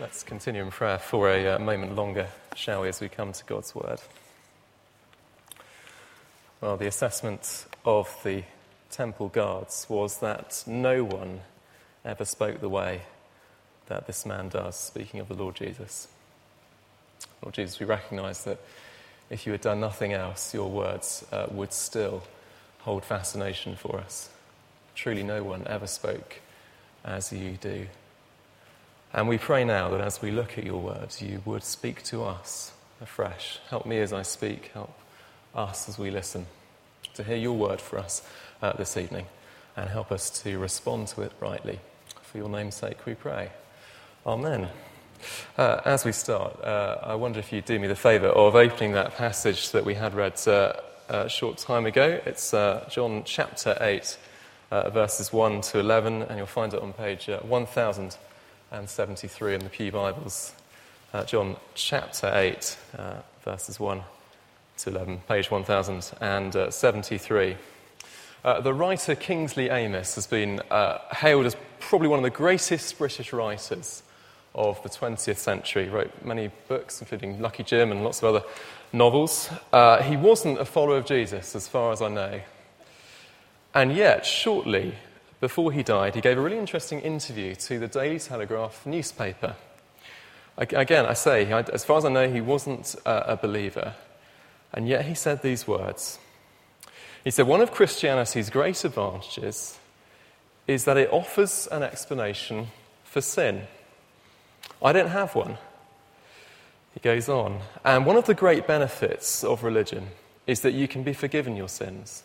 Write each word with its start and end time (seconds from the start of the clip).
Let's 0.00 0.24
continue 0.24 0.60
in 0.60 0.72
prayer 0.72 0.98
for 0.98 1.30
a 1.30 1.54
uh, 1.54 1.58
moment 1.60 1.94
longer, 1.94 2.26
shall 2.56 2.82
we, 2.82 2.88
as 2.88 3.00
we 3.00 3.08
come 3.08 3.32
to 3.32 3.44
God's 3.44 3.76
Word. 3.76 4.00
Well, 6.60 6.76
the 6.76 6.88
assessment 6.88 7.66
of 7.84 8.12
the 8.24 8.42
temple 8.90 9.28
guards 9.28 9.86
was 9.88 10.18
that 10.18 10.64
no 10.66 11.04
one 11.04 11.42
ever 12.04 12.24
spoke 12.24 12.60
the 12.60 12.68
way 12.68 13.02
that 13.86 14.08
this 14.08 14.26
man 14.26 14.48
does, 14.48 14.74
speaking 14.74 15.20
of 15.20 15.28
the 15.28 15.34
Lord 15.34 15.54
Jesus. 15.54 16.08
Lord 17.40 17.54
Jesus, 17.54 17.78
we 17.78 17.86
recognize 17.86 18.42
that 18.44 18.58
if 19.30 19.46
you 19.46 19.52
had 19.52 19.60
done 19.60 19.78
nothing 19.78 20.12
else, 20.12 20.52
your 20.52 20.68
words 20.68 21.24
uh, 21.30 21.46
would 21.52 21.72
still 21.72 22.24
hold 22.80 23.04
fascination 23.04 23.76
for 23.76 24.00
us. 24.00 24.28
Truly, 24.96 25.22
no 25.22 25.44
one 25.44 25.64
ever 25.68 25.86
spoke 25.86 26.40
as 27.04 27.32
you 27.32 27.52
do. 27.60 27.86
And 29.14 29.28
we 29.28 29.38
pray 29.38 29.62
now 29.62 29.90
that 29.90 30.00
as 30.00 30.20
we 30.20 30.32
look 30.32 30.58
at 30.58 30.64
your 30.64 30.80
words, 30.80 31.22
you 31.22 31.40
would 31.44 31.62
speak 31.62 32.02
to 32.04 32.24
us 32.24 32.72
afresh. 33.00 33.60
Help 33.70 33.86
me 33.86 34.00
as 34.00 34.12
I 34.12 34.22
speak, 34.22 34.72
help 34.74 34.92
us 35.54 35.88
as 35.88 35.96
we 35.96 36.10
listen 36.10 36.46
to 37.14 37.22
hear 37.22 37.36
your 37.36 37.52
word 37.52 37.80
for 37.80 38.00
us 38.00 38.26
uh, 38.60 38.72
this 38.72 38.96
evening, 38.96 39.26
and 39.76 39.88
help 39.88 40.10
us 40.10 40.30
to 40.42 40.58
respond 40.58 41.06
to 41.08 41.22
it 41.22 41.30
rightly. 41.38 41.78
For 42.22 42.38
your 42.38 42.48
name's 42.48 42.74
sake, 42.74 43.06
we 43.06 43.14
pray. 43.14 43.50
Amen. 44.26 44.66
Uh, 45.56 45.80
as 45.84 46.04
we 46.04 46.10
start, 46.10 46.60
uh, 46.64 46.98
I 47.04 47.14
wonder 47.14 47.38
if 47.38 47.52
you'd 47.52 47.66
do 47.66 47.78
me 47.78 47.86
the 47.86 47.94
favour 47.94 48.30
of 48.30 48.56
opening 48.56 48.92
that 48.92 49.14
passage 49.14 49.70
that 49.70 49.84
we 49.84 49.94
had 49.94 50.14
read 50.14 50.40
uh, 50.48 50.72
a 51.08 51.28
short 51.28 51.58
time 51.58 51.86
ago. 51.86 52.20
It's 52.26 52.52
uh, 52.52 52.88
John 52.90 53.22
chapter 53.24 53.78
8, 53.80 54.18
uh, 54.72 54.90
verses 54.90 55.32
1 55.32 55.60
to 55.60 55.78
11, 55.78 56.22
and 56.22 56.36
you'll 56.36 56.48
find 56.48 56.74
it 56.74 56.82
on 56.82 56.92
page 56.92 57.28
1000 57.28 58.16
and 58.74 58.90
73 58.90 59.54
in 59.54 59.60
the 59.60 59.70
Pew 59.70 59.92
Bibles. 59.92 60.52
Uh, 61.12 61.22
John 61.24 61.54
chapter 61.74 62.32
8, 62.34 62.76
uh, 62.98 63.18
verses 63.44 63.78
1 63.78 64.02
to 64.78 64.90
11, 64.90 65.18
page 65.28 65.48
1073. 65.48 67.56
Uh, 68.44 68.60
the 68.60 68.74
writer 68.74 69.14
Kingsley 69.14 69.70
Amis 69.70 70.16
has 70.16 70.26
been 70.26 70.60
uh, 70.72 70.98
hailed 71.14 71.46
as 71.46 71.54
probably 71.78 72.08
one 72.08 72.18
of 72.18 72.24
the 72.24 72.30
greatest 72.30 72.98
British 72.98 73.32
writers 73.32 74.02
of 74.56 74.82
the 74.82 74.88
20th 74.88 75.36
century. 75.36 75.84
He 75.84 75.90
wrote 75.90 76.10
many 76.24 76.50
books, 76.66 77.00
including 77.00 77.40
Lucky 77.40 77.62
Jim 77.62 77.92
and 77.92 78.02
lots 78.02 78.24
of 78.24 78.34
other 78.34 78.44
novels. 78.92 79.50
Uh, 79.72 80.02
he 80.02 80.16
wasn't 80.16 80.58
a 80.58 80.64
follower 80.64 80.96
of 80.96 81.06
Jesus, 81.06 81.54
as 81.54 81.68
far 81.68 81.92
as 81.92 82.02
I 82.02 82.08
know. 82.08 82.40
And 83.72 83.94
yet, 83.94 84.26
shortly 84.26 84.96
before 85.40 85.72
he 85.72 85.82
died, 85.82 86.14
he 86.14 86.20
gave 86.20 86.38
a 86.38 86.40
really 86.40 86.58
interesting 86.58 87.00
interview 87.00 87.54
to 87.56 87.78
the 87.78 87.88
Daily 87.88 88.18
Telegraph 88.18 88.86
newspaper. 88.86 89.56
Again, 90.56 91.06
I 91.06 91.14
say, 91.14 91.50
as 91.52 91.84
far 91.84 91.98
as 91.98 92.04
I 92.04 92.10
know, 92.10 92.30
he 92.30 92.40
wasn't 92.40 92.94
a 93.04 93.36
believer. 93.36 93.94
And 94.72 94.88
yet 94.88 95.04
he 95.04 95.14
said 95.14 95.42
these 95.42 95.66
words. 95.66 96.18
He 97.24 97.30
said, 97.30 97.46
One 97.46 97.60
of 97.60 97.72
Christianity's 97.72 98.50
great 98.50 98.84
advantages 98.84 99.78
is 100.66 100.84
that 100.84 100.96
it 100.96 101.12
offers 101.12 101.66
an 101.70 101.82
explanation 101.82 102.68
for 103.04 103.20
sin. 103.20 103.66
I 104.82 104.92
don't 104.92 105.08
have 105.08 105.34
one. 105.34 105.58
He 106.92 107.00
goes 107.00 107.28
on. 107.28 107.60
And 107.84 108.06
one 108.06 108.16
of 108.16 108.26
the 108.26 108.34
great 108.34 108.66
benefits 108.66 109.42
of 109.42 109.64
religion 109.64 110.08
is 110.46 110.60
that 110.60 110.72
you 110.72 110.86
can 110.86 111.02
be 111.02 111.12
forgiven 111.12 111.56
your 111.56 111.68
sins, 111.68 112.22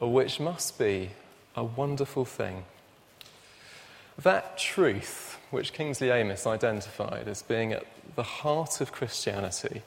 which 0.00 0.40
must 0.40 0.78
be 0.78 1.10
a 1.56 1.64
wonderful 1.64 2.24
thing. 2.24 2.64
That 4.18 4.58
truth, 4.58 5.38
which 5.50 5.72
Kingsley 5.72 6.10
Amis 6.10 6.46
identified 6.46 7.28
as 7.28 7.42
being 7.42 7.72
at 7.72 7.86
the 8.14 8.22
heart 8.22 8.80
of 8.80 8.92
Christianity, 8.92 9.82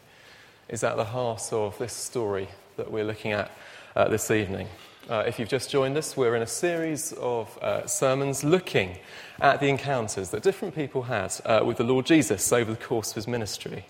is 0.68 0.84
at 0.84 0.98
the 0.98 1.06
heart 1.06 1.54
of 1.54 1.78
this 1.78 1.94
story 1.94 2.48
that 2.78 2.92
we're 2.92 3.04
looking 3.04 3.32
at 3.32 3.52
uh, 3.96 4.08
this 4.08 4.32
evening. 4.32 4.68
Uh, 5.10 5.24
if 5.26 5.40
you've 5.40 5.50
just 5.50 5.70
joined 5.70 5.98
us, 5.98 6.16
we're 6.16 6.36
in 6.36 6.42
a 6.42 6.48
series 6.48 7.14
of 7.14 7.58
uh, 7.60 7.86
sermons 7.88 8.44
looking 8.44 8.98
at 9.42 9.60
the 9.60 9.68
encounters 9.68 10.30
that 10.30 10.44
different 10.44 10.76
people 10.76 11.04
had 11.04 11.34
uh, 11.46 11.62
with 11.66 11.78
the 11.78 11.84
Lord 11.84 12.06
Jesus 12.06 12.52
over 12.54 12.72
the 12.72 12.78
course 12.78 13.10
of 13.10 13.16
his 13.16 13.28
ministry 13.28 13.86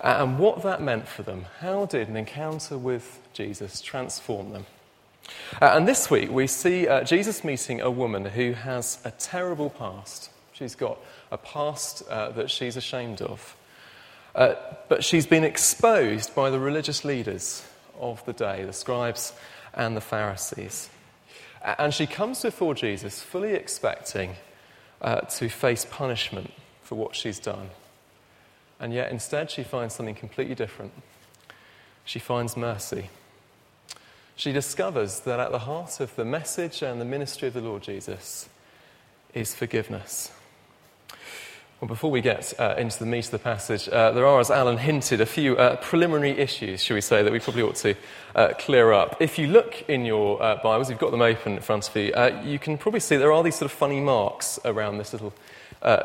and 0.00 0.38
what 0.38 0.62
that 0.62 0.82
meant 0.82 1.06
for 1.06 1.22
them. 1.22 1.46
How 1.60 1.86
did 1.86 2.08
an 2.08 2.16
encounter 2.16 2.76
with 2.76 3.20
Jesus 3.32 3.80
transform 3.80 4.52
them? 4.52 4.66
Uh, 5.60 5.72
and 5.74 5.86
this 5.86 6.10
week 6.10 6.30
we 6.30 6.46
see 6.46 6.88
uh, 6.88 7.04
Jesus 7.04 7.44
meeting 7.44 7.80
a 7.80 7.90
woman 7.90 8.24
who 8.24 8.52
has 8.52 8.98
a 9.04 9.10
terrible 9.10 9.70
past. 9.70 10.30
She's 10.52 10.74
got 10.74 10.98
a 11.30 11.38
past 11.38 12.02
uh, 12.08 12.30
that 12.30 12.50
she's 12.50 12.76
ashamed 12.76 13.22
of. 13.22 13.56
Uh, 14.34 14.54
but 14.88 15.04
she's 15.04 15.26
been 15.26 15.44
exposed 15.44 16.34
by 16.34 16.50
the 16.50 16.58
religious 16.58 17.04
leaders 17.04 17.66
of 18.00 18.24
the 18.24 18.32
day, 18.32 18.64
the 18.64 18.72
scribes 18.72 19.32
and 19.74 19.96
the 19.96 20.00
Pharisees. 20.00 20.88
And 21.62 21.92
she 21.92 22.06
comes 22.06 22.42
before 22.42 22.74
Jesus 22.74 23.20
fully 23.20 23.52
expecting 23.52 24.36
uh, 25.00 25.20
to 25.20 25.48
face 25.48 25.86
punishment 25.88 26.52
for 26.82 26.94
what 26.96 27.14
she's 27.14 27.38
done. 27.38 27.70
And 28.80 28.92
yet 28.92 29.12
instead 29.12 29.50
she 29.50 29.62
finds 29.62 29.94
something 29.94 30.14
completely 30.14 30.54
different. 30.54 30.92
She 32.04 32.18
finds 32.18 32.56
mercy 32.56 33.10
she 34.36 34.52
discovers 34.52 35.20
that 35.20 35.40
at 35.40 35.52
the 35.52 35.60
heart 35.60 36.00
of 36.00 36.14
the 36.16 36.24
message 36.24 36.82
and 36.82 37.00
the 37.00 37.04
ministry 37.04 37.48
of 37.48 37.54
the 37.54 37.60
Lord 37.60 37.82
Jesus 37.82 38.48
is 39.34 39.54
forgiveness. 39.54 40.30
Well, 41.80 41.88
before 41.88 42.12
we 42.12 42.20
get 42.20 42.54
uh, 42.60 42.76
into 42.78 43.00
the 43.00 43.06
meat 43.06 43.24
of 43.24 43.32
the 43.32 43.40
passage, 43.40 43.88
uh, 43.88 44.12
there 44.12 44.24
are, 44.24 44.38
as 44.38 44.52
Alan 44.52 44.78
hinted, 44.78 45.20
a 45.20 45.26
few 45.26 45.56
uh, 45.56 45.74
preliminary 45.76 46.38
issues, 46.38 46.80
shall 46.80 46.94
we 46.94 47.00
say, 47.00 47.24
that 47.24 47.32
we 47.32 47.40
probably 47.40 47.62
ought 47.62 47.74
to 47.76 47.96
uh, 48.36 48.52
clear 48.56 48.92
up. 48.92 49.20
If 49.20 49.36
you 49.36 49.48
look 49.48 49.88
in 49.88 50.04
your 50.04 50.40
uh, 50.40 50.60
Bibles, 50.62 50.88
you've 50.88 51.00
got 51.00 51.10
them 51.10 51.22
open 51.22 51.54
in 51.54 51.60
front 51.60 51.88
of 51.88 51.96
you, 51.96 52.12
uh, 52.12 52.40
you 52.44 52.60
can 52.60 52.78
probably 52.78 53.00
see 53.00 53.16
there 53.16 53.32
are 53.32 53.42
these 53.42 53.56
sort 53.56 53.68
of 53.70 53.76
funny 53.76 54.00
marks 54.00 54.60
around 54.64 54.98
this 54.98 55.12
little 55.12 55.32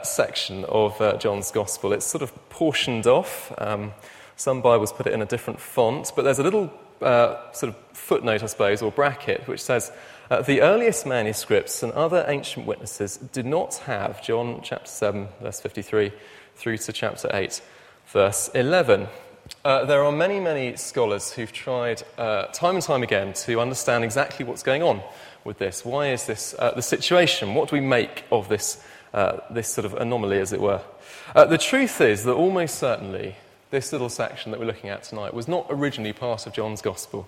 section 0.01 0.65
of 0.65 0.97
John's 1.19 1.51
Gospel. 1.51 1.93
It's 1.93 2.07
sort 2.07 2.23
of 2.23 2.33
portioned 2.49 3.05
off. 3.05 3.53
Um, 3.59 3.93
some 4.35 4.63
Bibles 4.63 4.91
put 4.91 5.05
it 5.05 5.13
in 5.13 5.21
a 5.21 5.27
different 5.27 5.59
font, 5.59 6.11
but 6.15 6.23
there's 6.23 6.39
a 6.39 6.43
little 6.43 6.73
uh, 7.01 7.51
sort 7.51 7.73
of 7.73 7.75
footnote, 7.93 8.43
I 8.43 8.47
suppose, 8.47 8.81
or 8.81 8.91
bracket, 8.91 9.47
which 9.47 9.61
says 9.61 9.91
uh, 10.29 10.41
the 10.41 10.61
earliest 10.61 11.05
manuscripts 11.05 11.83
and 11.83 11.91
other 11.93 12.25
ancient 12.27 12.65
witnesses 12.65 13.17
did 13.17 13.45
not 13.45 13.75
have 13.85 14.21
John 14.21 14.61
chapter 14.63 14.89
7, 14.89 15.27
verse 15.41 15.61
53, 15.61 16.11
through 16.55 16.77
to 16.77 16.93
chapter 16.93 17.29
8, 17.31 17.61
verse 18.07 18.49
11. 18.53 19.07
Uh, 19.63 19.85
there 19.85 20.03
are 20.03 20.11
many, 20.11 20.39
many 20.39 20.75
scholars 20.75 21.31
who've 21.31 21.53
tried 21.53 22.03
uh, 22.17 22.47
time 22.47 22.75
and 22.75 22.83
time 22.83 23.03
again 23.03 23.31
to 23.33 23.61
understand 23.61 24.03
exactly 24.03 24.45
what's 24.45 24.63
going 24.63 24.83
on 24.83 25.01
with 25.45 25.59
this. 25.59 25.85
Why 25.85 26.09
is 26.11 26.25
this 26.25 26.53
uh, 26.59 26.71
the 26.71 26.81
situation? 26.81 27.53
What 27.53 27.69
do 27.69 27.77
we 27.77 27.81
make 27.81 28.25
of 28.29 28.49
this, 28.49 28.83
uh, 29.13 29.37
this 29.49 29.69
sort 29.69 29.85
of 29.85 29.93
anomaly, 29.93 30.39
as 30.39 30.51
it 30.51 30.59
were? 30.59 30.81
the 31.35 31.57
truth 31.57 32.01
is 32.01 32.23
that 32.23 32.33
almost 32.33 32.79
certainly 32.79 33.35
this 33.69 33.91
little 33.91 34.09
section 34.09 34.51
that 34.51 34.59
we're 34.59 34.65
looking 34.65 34.89
at 34.89 35.03
tonight 35.03 35.33
was 35.33 35.47
not 35.47 35.67
originally 35.69 36.13
part 36.13 36.47
of 36.47 36.53
John's 36.53 36.81
Gospel. 36.81 37.27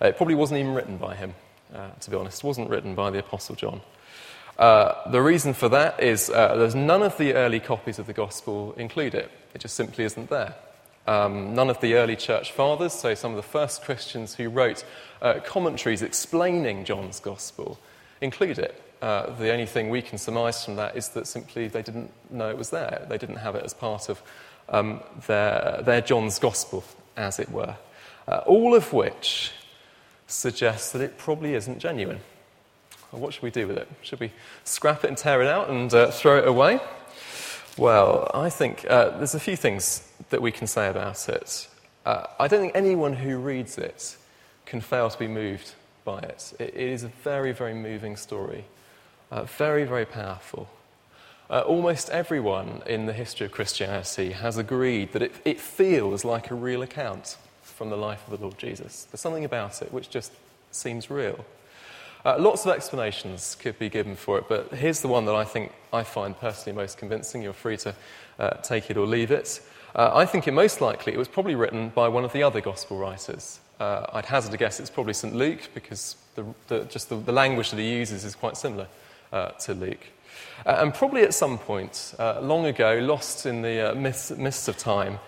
Uh, 0.00 0.06
it 0.06 0.16
probably 0.16 0.34
wasn't 0.34 0.60
even 0.60 0.74
written 0.74 0.96
by 0.96 1.14
him, 1.14 1.34
uh, 1.74 1.90
to 2.00 2.10
be 2.10 2.16
honest. 2.16 2.42
It 2.42 2.46
wasn't 2.46 2.70
written 2.70 2.94
by 2.94 3.10
the 3.10 3.18
Apostle 3.18 3.54
John. 3.54 3.80
Uh, 4.58 5.10
the 5.10 5.20
reason 5.20 5.52
for 5.52 5.68
that 5.68 6.02
is 6.02 6.30
uh, 6.30 6.56
there's 6.56 6.74
none 6.74 7.02
of 7.02 7.18
the 7.18 7.34
early 7.34 7.60
copies 7.60 7.98
of 7.98 8.06
the 8.06 8.14
Gospel 8.14 8.74
include 8.78 9.14
it. 9.14 9.30
It 9.54 9.60
just 9.60 9.74
simply 9.74 10.04
isn't 10.04 10.30
there. 10.30 10.54
Um, 11.06 11.54
none 11.54 11.70
of 11.70 11.80
the 11.80 11.94
early 11.94 12.16
church 12.16 12.52
fathers, 12.52 12.92
so 12.92 13.14
some 13.14 13.32
of 13.32 13.36
the 13.36 13.42
first 13.42 13.82
Christians 13.82 14.34
who 14.34 14.48
wrote 14.48 14.84
uh, 15.22 15.40
commentaries 15.44 16.02
explaining 16.02 16.84
John's 16.84 17.20
Gospel, 17.20 17.78
include 18.20 18.58
it. 18.58 18.82
Uh, 19.02 19.30
the 19.36 19.52
only 19.52 19.66
thing 19.66 19.90
we 19.90 20.00
can 20.00 20.16
surmise 20.16 20.64
from 20.64 20.76
that 20.76 20.96
is 20.96 21.10
that 21.10 21.26
simply 21.26 21.68
they 21.68 21.82
didn't 21.82 22.10
know 22.30 22.48
it 22.48 22.56
was 22.56 22.70
there. 22.70 23.04
They 23.08 23.18
didn't 23.18 23.36
have 23.36 23.54
it 23.54 23.64
as 23.64 23.74
part 23.74 24.08
of 24.08 24.22
um, 24.68 25.00
their, 25.26 25.82
their 25.84 26.00
John's 26.00 26.38
Gospel, 26.38 26.84
as 27.16 27.38
it 27.38 27.50
were. 27.50 27.76
Uh, 28.28 28.42
all 28.46 28.74
of 28.74 28.92
which 28.92 29.52
suggests 30.26 30.92
that 30.92 31.00
it 31.00 31.18
probably 31.18 31.54
isn't 31.54 31.78
genuine. 31.78 32.20
Well, 33.12 33.22
what 33.22 33.34
should 33.34 33.44
we 33.44 33.50
do 33.50 33.68
with 33.68 33.78
it? 33.78 33.88
Should 34.02 34.20
we 34.20 34.32
scrap 34.64 35.04
it 35.04 35.08
and 35.08 35.16
tear 35.16 35.40
it 35.42 35.48
out 35.48 35.70
and 35.70 35.92
uh, 35.94 36.10
throw 36.10 36.38
it 36.38 36.48
away? 36.48 36.80
Well, 37.78 38.30
I 38.34 38.50
think 38.50 38.84
uh, 38.88 39.10
there's 39.18 39.34
a 39.34 39.40
few 39.40 39.56
things 39.56 40.10
that 40.30 40.42
we 40.42 40.50
can 40.50 40.66
say 40.66 40.88
about 40.88 41.28
it. 41.28 41.68
Uh, 42.04 42.26
I 42.40 42.48
don't 42.48 42.60
think 42.60 42.74
anyone 42.74 43.14
who 43.14 43.38
reads 43.38 43.78
it 43.78 44.16
can 44.64 44.80
fail 44.80 45.10
to 45.10 45.18
be 45.18 45.28
moved 45.28 45.74
by 46.04 46.18
it. 46.20 46.54
It, 46.58 46.68
it 46.68 46.88
is 46.88 47.04
a 47.04 47.08
very, 47.22 47.52
very 47.52 47.74
moving 47.74 48.16
story, 48.16 48.64
uh, 49.30 49.44
very, 49.44 49.84
very 49.84 50.06
powerful. 50.06 50.68
Uh, 51.48 51.60
almost 51.60 52.10
everyone 52.10 52.82
in 52.86 53.06
the 53.06 53.12
history 53.12 53.46
of 53.46 53.52
Christianity 53.52 54.32
has 54.32 54.58
agreed 54.58 55.12
that 55.12 55.22
it, 55.22 55.32
it 55.44 55.60
feels 55.60 56.24
like 56.24 56.50
a 56.50 56.54
real 56.54 56.82
account 56.82 57.36
from 57.62 57.90
the 57.90 57.96
life 57.96 58.26
of 58.26 58.36
the 58.36 58.42
Lord 58.44 58.58
Jesus. 58.58 59.04
There's 59.04 59.20
something 59.20 59.44
about 59.44 59.80
it 59.82 59.92
which 59.92 60.10
just 60.10 60.32
seems 60.72 61.10
real. 61.10 61.44
Uh, 62.24 62.36
lots 62.40 62.66
of 62.66 62.72
explanations 62.72 63.56
could 63.60 63.78
be 63.78 63.88
given 63.88 64.16
for 64.16 64.38
it, 64.38 64.46
but 64.48 64.72
here's 64.74 65.00
the 65.00 65.06
one 65.06 65.26
that 65.26 65.36
I 65.36 65.44
think 65.44 65.72
I 65.92 66.02
find 66.02 66.36
personally 66.36 66.76
most 66.76 66.98
convincing. 66.98 67.40
You're 67.40 67.52
free 67.52 67.76
to 67.76 67.94
uh, 68.40 68.50
take 68.62 68.90
it 68.90 68.96
or 68.96 69.06
leave 69.06 69.30
it. 69.30 69.60
Uh, 69.94 70.10
I 70.12 70.26
think 70.26 70.48
it 70.48 70.52
most 70.52 70.80
likely 70.80 71.12
it 71.12 71.18
was 71.18 71.28
probably 71.28 71.54
written 71.54 71.90
by 71.90 72.08
one 72.08 72.24
of 72.24 72.32
the 72.32 72.42
other 72.42 72.60
gospel 72.60 72.98
writers. 72.98 73.60
Uh, 73.78 74.06
I'd 74.12 74.24
hazard 74.24 74.52
a 74.54 74.56
guess 74.56 74.80
it's 74.80 74.90
probably 74.90 75.12
St. 75.12 75.36
Luke 75.36 75.68
because 75.74 76.16
the, 76.34 76.44
the, 76.66 76.84
just 76.84 77.08
the, 77.10 77.16
the, 77.16 77.32
language 77.32 77.70
that 77.70 77.78
he 77.78 77.92
uses 77.92 78.24
is 78.24 78.34
quite 78.34 78.56
similar 78.56 78.88
uh, 79.32 79.50
to 79.50 79.74
Luke. 79.74 80.06
Uh, 80.64 80.78
and 80.80 80.94
probably 80.94 81.22
at 81.22 81.34
some 81.34 81.58
point, 81.58 82.14
uh, 82.18 82.40
long 82.40 82.66
ago, 82.66 82.98
lost 83.02 83.46
in 83.46 83.62
the 83.62 83.92
uh, 83.92 83.94
mists, 83.94 84.30
mists, 84.32 84.68
of 84.68 84.76
time, 84.76 85.18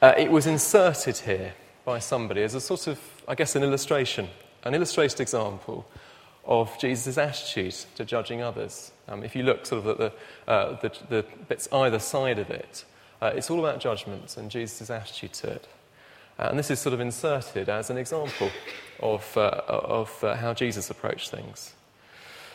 uh, 0.00 0.14
it 0.16 0.30
was 0.30 0.46
inserted 0.46 1.16
here 1.18 1.54
by 1.84 1.98
somebody 1.98 2.42
as 2.42 2.54
a 2.54 2.60
sort 2.60 2.86
of, 2.86 3.00
I 3.26 3.34
guess, 3.34 3.56
an 3.56 3.62
illustration, 3.62 4.28
an 4.64 4.74
illustrated 4.74 5.20
example 5.20 5.86
of 6.44 6.76
Jesus' 6.78 7.18
attitude 7.18 7.74
to 7.94 8.04
judging 8.04 8.42
others. 8.42 8.92
Um, 9.08 9.22
if 9.22 9.36
you 9.36 9.42
look 9.44 9.64
sort 9.66 9.86
of 9.86 9.88
at 9.88 9.98
the, 9.98 10.12
the, 10.82 10.92
the, 11.08 11.24
bits 11.48 11.68
either 11.72 11.98
side 11.98 12.38
of 12.38 12.50
it, 12.50 12.84
it's 13.22 13.50
all 13.50 13.60
about 13.60 13.78
judgment 13.78 14.36
and 14.36 14.50
Jesus' 14.50 14.90
attitude 14.90 15.32
to 15.34 15.50
it. 15.52 15.68
Uh, 16.38 16.48
and 16.50 16.58
this 16.58 16.70
is 16.70 16.80
sort 16.80 16.92
of 16.92 17.00
inserted 17.00 17.68
as 17.68 17.90
an 17.90 17.96
example 17.96 18.50
of, 19.00 19.36
uh, 19.36 19.60
of 19.68 20.24
uh, 20.24 20.34
how 20.34 20.54
Jesus 20.54 20.90
approached 20.90 21.30
things. 21.30 21.74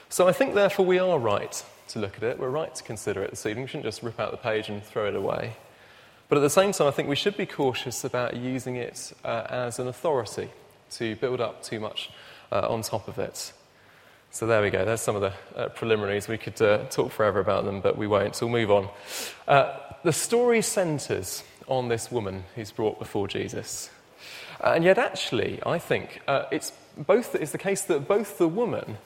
So 0.09 0.27
I 0.27 0.33
think, 0.33 0.55
therefore, 0.55 0.85
we 0.85 0.99
are 0.99 1.19
right 1.19 1.63
to 1.89 1.99
look 1.99 2.17
at 2.17 2.23
it. 2.23 2.39
We're 2.39 2.49
right 2.49 2.73
to 2.73 2.83
consider 2.83 3.23
it 3.23 3.31
this 3.31 3.45
evening. 3.45 3.65
We 3.65 3.69
shouldn't 3.69 3.85
just 3.85 4.03
rip 4.03 4.19
out 4.19 4.31
the 4.31 4.37
page 4.37 4.69
and 4.69 4.83
throw 4.83 5.07
it 5.07 5.15
away. 5.15 5.55
But 6.29 6.37
at 6.37 6.41
the 6.41 6.49
same 6.49 6.73
time, 6.73 6.87
I 6.87 6.91
think 6.91 7.07
we 7.07 7.15
should 7.15 7.37
be 7.37 7.45
cautious 7.45 8.03
about 8.03 8.35
using 8.35 8.75
it 8.75 9.13
uh, 9.23 9.45
as 9.49 9.79
an 9.79 9.87
authority 9.87 10.49
to 10.91 11.15
build 11.15 11.39
up 11.39 11.63
too 11.63 11.79
much 11.79 12.09
uh, 12.51 12.67
on 12.69 12.81
top 12.81 13.07
of 13.07 13.17
it. 13.17 13.53
So 14.31 14.45
there 14.45 14.61
we 14.61 14.69
go. 14.69 14.83
There's 14.83 15.01
some 15.01 15.15
of 15.15 15.21
the 15.21 15.33
uh, 15.55 15.69
preliminaries. 15.69 16.27
We 16.27 16.37
could 16.37 16.61
uh, 16.61 16.85
talk 16.89 17.11
forever 17.11 17.39
about 17.39 17.63
them, 17.63 17.79
but 17.79 17.97
we 17.97 18.07
won't. 18.07 18.35
So 18.35 18.45
we'll 18.45 18.59
move 18.59 18.71
on. 18.71 18.89
Uh, 19.47 19.77
the 20.03 20.11
story 20.11 20.61
centres 20.61 21.43
on 21.67 21.87
this 21.87 22.11
woman 22.11 22.43
who's 22.55 22.71
brought 22.71 22.99
before 22.99 23.27
Jesus. 23.27 23.89
Uh, 24.61 24.73
and 24.75 24.83
yet, 24.83 24.97
actually, 24.97 25.59
I 25.65 25.79
think 25.79 26.21
it's, 26.27 26.73
both, 26.97 27.35
it's 27.35 27.51
the 27.51 27.57
case 27.57 27.83
that 27.83 28.07
both 28.07 28.37
the 28.37 28.47
woman 28.47 28.97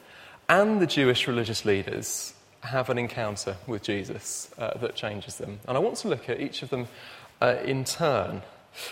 and 0.50 0.81
the 0.81 0.88
Jewish 0.88 1.27
religious 1.27 1.66
leaders 1.66 2.34
have 2.62 2.90
an 2.90 2.98
encounter 2.98 3.58
with 3.68 3.84
Jesus 3.84 4.50
uh, 4.58 4.78
that 4.80 4.96
changes 4.96 5.38
them. 5.38 5.60
And 5.68 5.78
I 5.78 5.80
want 5.80 5.98
to 5.98 6.08
look 6.08 6.30
at 6.30 6.40
each 6.40 6.63
of 6.63 6.69
them 6.69 6.88
uh, 7.42 7.58
in 7.63 7.84
turn. 7.84 8.42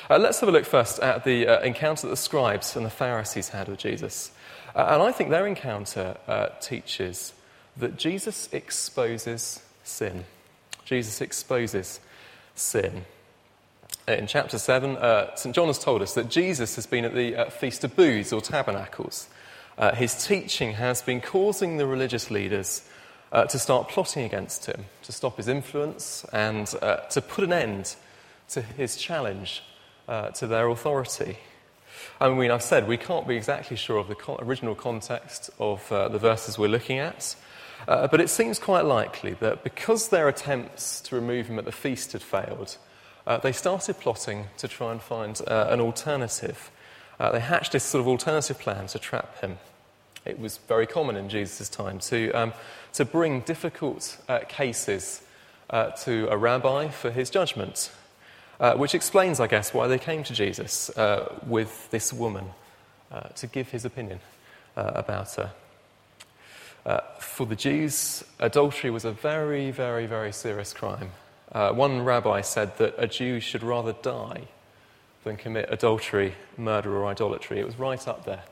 Uh, 0.09 0.17
let's 0.17 0.39
have 0.39 0.49
a 0.49 0.51
look 0.51 0.65
first 0.65 0.99
at 0.99 1.23
the 1.23 1.47
uh, 1.47 1.61
encounter 1.61 2.03
that 2.03 2.11
the 2.11 2.17
scribes 2.17 2.75
and 2.75 2.85
the 2.85 2.89
Pharisees 2.89 3.49
had 3.49 3.67
with 3.67 3.79
Jesus. 3.79 4.31
and 4.75 5.01
I 5.01 5.11
think 5.11 5.29
their 5.29 5.47
encounter 5.47 6.17
teaches 6.59 7.33
that 7.77 7.97
Jesus 7.97 8.49
exposes 8.51 9.61
sin. 9.83 10.25
Jesus 10.85 11.21
exposes 11.21 11.99
sin 12.55 13.05
in 14.17 14.27
chapter 14.27 14.57
7, 14.57 14.97
uh, 14.97 15.35
St. 15.35 15.55
John 15.55 15.67
has 15.67 15.79
told 15.79 16.01
us 16.01 16.13
that 16.15 16.29
Jesus 16.29 16.75
has 16.75 16.85
been 16.85 17.05
at 17.05 17.13
the 17.13 17.35
uh, 17.35 17.49
Feast 17.49 17.83
of 17.83 17.95
Booths 17.95 18.33
or 18.33 18.41
Tabernacles. 18.41 19.27
Uh, 19.77 19.93
his 19.93 20.25
teaching 20.25 20.73
has 20.73 21.01
been 21.01 21.21
causing 21.21 21.77
the 21.77 21.85
religious 21.85 22.31
leaders 22.31 22.87
uh, 23.31 23.45
to 23.45 23.59
start 23.59 23.89
plotting 23.89 24.25
against 24.25 24.65
him, 24.65 24.85
to 25.03 25.11
stop 25.11 25.37
his 25.37 25.47
influence, 25.47 26.25
and 26.33 26.73
uh, 26.81 26.97
to 27.09 27.21
put 27.21 27.43
an 27.43 27.53
end 27.53 27.95
to 28.49 28.61
his 28.61 28.95
challenge 28.95 29.63
uh, 30.07 30.29
to 30.29 30.47
their 30.47 30.67
authority. 30.69 31.37
I 32.19 32.29
mean, 32.29 32.51
I've 32.51 32.63
said 32.63 32.87
we 32.87 32.97
can't 32.97 33.27
be 33.27 33.35
exactly 33.35 33.77
sure 33.77 33.97
of 33.97 34.07
the 34.07 34.17
original 34.39 34.75
context 34.75 35.49
of 35.59 35.87
the 35.89 36.17
verses 36.17 36.57
we're 36.57 36.67
looking 36.67 36.99
at. 36.99 37.35
but 37.85 38.21
it 38.21 38.29
seems 38.29 38.57
quite 38.57 38.85
likely 38.85 39.33
that 39.35 39.63
because 39.63 40.09
their 40.09 40.27
attempts 40.27 41.01
to 41.01 41.15
remove 41.15 41.47
him 41.47 41.59
at 41.59 41.65
the 41.65 41.71
feast 41.71 42.13
had 42.13 42.21
failed, 42.21 42.77
uh, 43.29 43.37
they 43.37 43.51
started 43.51 43.99
plotting 43.99 44.47
to 44.57 44.67
try 44.67 44.91
and 44.91 45.01
find 45.01 45.39
uh, 45.47 45.67
an 45.69 45.79
alternative. 45.79 46.71
Uh, 47.19 47.31
they 47.31 47.39
hatched 47.39 47.73
this 47.73 47.83
sort 47.83 48.01
of 48.01 48.07
alternative 48.07 48.57
plan 48.57 48.87
to 48.87 48.97
trap 48.97 49.39
him. 49.41 49.59
It 50.25 50.39
was 50.39 50.57
very 50.67 50.85
common 50.85 51.15
in 51.15 51.29
Jesus' 51.29 51.69
time 51.69 51.99
to, 51.99 52.31
um, 52.31 52.53
to 52.93 53.05
bring 53.05 53.41
difficult 53.41 54.17
uh, 54.27 54.39
cases 54.47 55.21
uh, 55.69 55.91
to 55.91 56.27
a 56.29 56.37
rabbi 56.37 56.89
for 56.89 57.11
his 57.11 57.29
judgment, 57.29 57.91
uh, 58.59 58.75
which 58.75 58.93
explains, 58.93 59.39
I 59.39 59.47
guess, 59.47 59.73
why 59.73 59.87
they 59.87 59.99
came 59.99 60.23
to 60.25 60.33
Jesus 60.33 60.91
with 61.45 61.89
this 61.91 62.11
woman 62.11 62.45
to 63.35 63.47
give 63.47 63.69
his 63.69 63.85
opinion 63.85 64.19
about 64.75 65.33
her. 65.35 65.51
Uh, 66.85 66.99
for 67.19 67.45
the 67.45 67.55
Jews, 67.55 68.23
adultery 68.39 68.89
was 68.89 69.05
a 69.05 69.11
very, 69.11 69.71
very, 69.71 70.05
very 70.05 70.31
serious 70.31 70.73
crime. 70.73 71.11
Uh, 71.51 71.71
one 71.71 72.03
rabbi 72.03 72.41
said 72.41 72.77
that 72.77 72.95
a 72.97 73.07
Jew 73.07 73.39
should 73.39 73.63
rather 73.63 73.93
die 73.93 74.43
than 75.23 75.35
commit 75.35 75.67
adultery, 75.69 76.35
murder, 76.57 76.95
or 76.95 77.07
idolatry. 77.07 77.59
It 77.59 77.65
was 77.65 77.77
right 77.77 78.07
up 78.07 78.25
there 78.25 78.43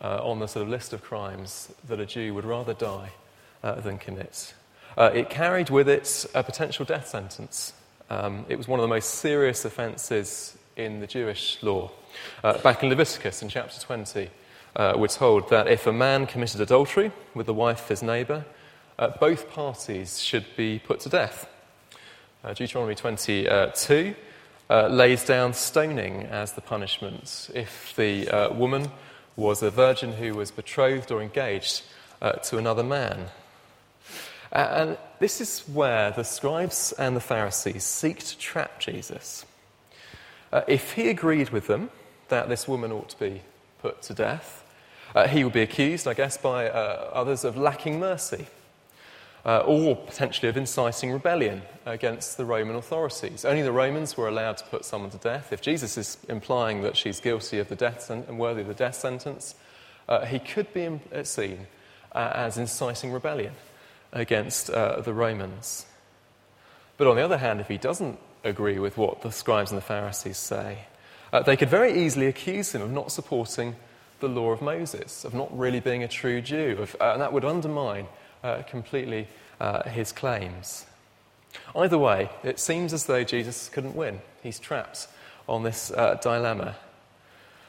uh, 0.00 0.20
on 0.22 0.38
the 0.38 0.46
sort 0.46 0.64
of 0.64 0.68
list 0.68 0.92
of 0.92 1.02
crimes 1.02 1.72
that 1.88 2.00
a 2.00 2.06
Jew 2.06 2.34
would 2.34 2.44
rather 2.44 2.74
die 2.74 3.10
uh, 3.62 3.80
than 3.80 3.98
commit. 3.98 4.54
Uh, 4.96 5.10
it 5.14 5.30
carried 5.30 5.70
with 5.70 5.88
it 5.88 6.26
a 6.34 6.42
potential 6.42 6.84
death 6.84 7.08
sentence. 7.08 7.72
Um, 8.08 8.46
it 8.48 8.56
was 8.56 8.68
one 8.68 8.78
of 8.78 8.82
the 8.82 8.88
most 8.88 9.16
serious 9.16 9.64
offences 9.64 10.56
in 10.76 11.00
the 11.00 11.06
Jewish 11.06 11.62
law. 11.62 11.90
Uh, 12.42 12.58
back 12.58 12.82
in 12.82 12.88
Leviticus, 12.88 13.42
in 13.42 13.48
chapter 13.48 13.80
20, 13.80 14.30
uh, 14.76 14.94
we're 14.96 15.08
told 15.08 15.48
that 15.50 15.68
if 15.68 15.86
a 15.86 15.92
man 15.92 16.26
committed 16.26 16.60
adultery 16.60 17.10
with 17.34 17.46
the 17.46 17.54
wife 17.54 17.82
of 17.82 17.88
his 17.88 18.02
neighbour, 18.02 18.44
both 19.20 19.50
parties 19.50 20.20
should 20.22 20.46
be 20.56 20.78
put 20.78 21.00
to 21.00 21.08
death. 21.08 21.48
Uh, 22.46 22.54
Deuteronomy 22.54 22.94
22 22.94 24.14
uh, 24.70 24.86
lays 24.88 25.24
down 25.24 25.52
stoning 25.52 26.22
as 26.26 26.52
the 26.52 26.60
punishment 26.60 27.50
if 27.54 27.92
the 27.96 28.28
uh, 28.28 28.52
woman 28.52 28.88
was 29.36 29.62
a 29.62 29.70
virgin 29.70 30.14
who 30.14 30.34
was 30.34 30.50
betrothed 30.50 31.10
or 31.12 31.22
engaged 31.22 31.82
uh, 32.20 32.32
to 32.32 32.58
another 32.58 32.82
man. 32.82 33.26
and 34.52 34.96
this 35.18 35.40
is 35.40 35.60
where 35.68 36.10
the 36.10 36.24
scribes 36.24 36.92
and 36.98 37.14
the 37.14 37.20
Pharisees 37.20 37.84
seek 37.84 38.18
to 38.20 38.38
trap 38.38 38.80
Jesus. 38.80 39.44
Uh, 40.52 40.62
if 40.66 40.92
he 40.92 41.08
agreed 41.08 41.50
with 41.50 41.66
them 41.66 41.90
that 42.28 42.48
this 42.48 42.66
woman 42.66 42.92
ought 42.92 43.10
to 43.10 43.18
be 43.18 43.42
put 43.82 44.02
to 44.02 44.14
death, 44.14 44.64
uh, 45.14 45.28
he 45.28 45.44
would 45.44 45.52
be 45.52 45.62
accused, 45.62 46.08
I 46.08 46.14
guess, 46.14 46.36
by 46.36 46.68
others 46.68 47.44
of 47.44 47.56
lacking 47.56 48.00
mercy 48.00 48.46
uh, 49.46 49.60
or 49.60 49.94
potentially 49.94 50.48
of 50.48 50.56
inciting 50.56 51.12
rebellion 51.12 51.62
against 51.86 52.36
the 52.36 52.44
Roman 52.44 52.74
authorities. 52.74 53.44
Only 53.44 53.62
the 53.62 53.70
Romans 53.70 54.16
were 54.16 54.26
allowed 54.26 54.56
to 54.56 54.64
put 54.64 54.84
someone 54.84 55.10
to 55.10 55.18
death. 55.18 55.52
If 55.52 55.62
Jesus 55.62 55.96
is 55.96 56.18
implying 56.28 56.82
that 56.82 56.96
she's 56.96 57.20
guilty 57.20 57.60
of 57.60 57.68
the 57.68 57.76
death 57.76 58.10
and 58.10 58.38
worthy 58.40 58.62
of 58.62 58.66
the 58.66 58.74
death 58.74 58.96
sentence, 58.96 59.54
uh, 60.08 60.26
he 60.26 60.40
could 60.40 60.74
be 60.74 61.00
uh, 61.14 61.22
seen 61.22 61.68
uh, 62.12 62.32
as 62.34 62.58
inciting 62.58 63.12
rebellion 63.12 63.52
against 64.12 64.68
uh, 64.68 65.00
the 65.00 65.14
Romans. 65.14 65.86
But 66.96 67.06
on 67.06 67.14
the 67.14 67.22
other 67.22 67.38
hand, 67.38 67.60
if 67.60 67.68
he 67.68 67.78
doesn't 67.78 68.18
agree 68.42 68.80
with 68.80 68.98
what 68.98 69.22
the 69.22 69.30
scribes 69.30 69.70
and 69.70 69.78
the 69.78 69.84
Pharisees 69.84 70.38
say, 70.38 70.86
uh, 71.32 71.42
they 71.42 71.56
could 71.56 71.70
very 71.70 72.04
easily 72.04 72.26
accuse 72.26 72.74
him 72.74 72.82
of 72.82 72.90
not 72.90 73.12
supporting 73.12 73.76
the 74.18 74.28
law 74.28 74.50
of 74.50 74.60
Moses, 74.60 75.24
of 75.24 75.34
not 75.34 75.56
really 75.56 75.78
being 75.78 76.02
a 76.02 76.08
true 76.08 76.40
Jew, 76.40 76.78
of, 76.80 76.96
and 77.00 77.20
that 77.20 77.32
would 77.32 77.44
undermine 77.44 78.06
uh, 78.42 78.62
completely 78.62 79.28
uh, 79.60 79.88
his 79.88 80.12
claims. 80.12 80.86
Either 81.74 81.98
way, 81.98 82.28
it 82.42 82.58
seems 82.58 82.92
as 82.92 83.06
though 83.06 83.24
Jesus 83.24 83.68
couldn't 83.68 83.96
win. 83.96 84.20
He's 84.42 84.58
trapped 84.58 85.08
on 85.48 85.62
this 85.62 85.90
uh, 85.90 86.18
dilemma. 86.22 86.76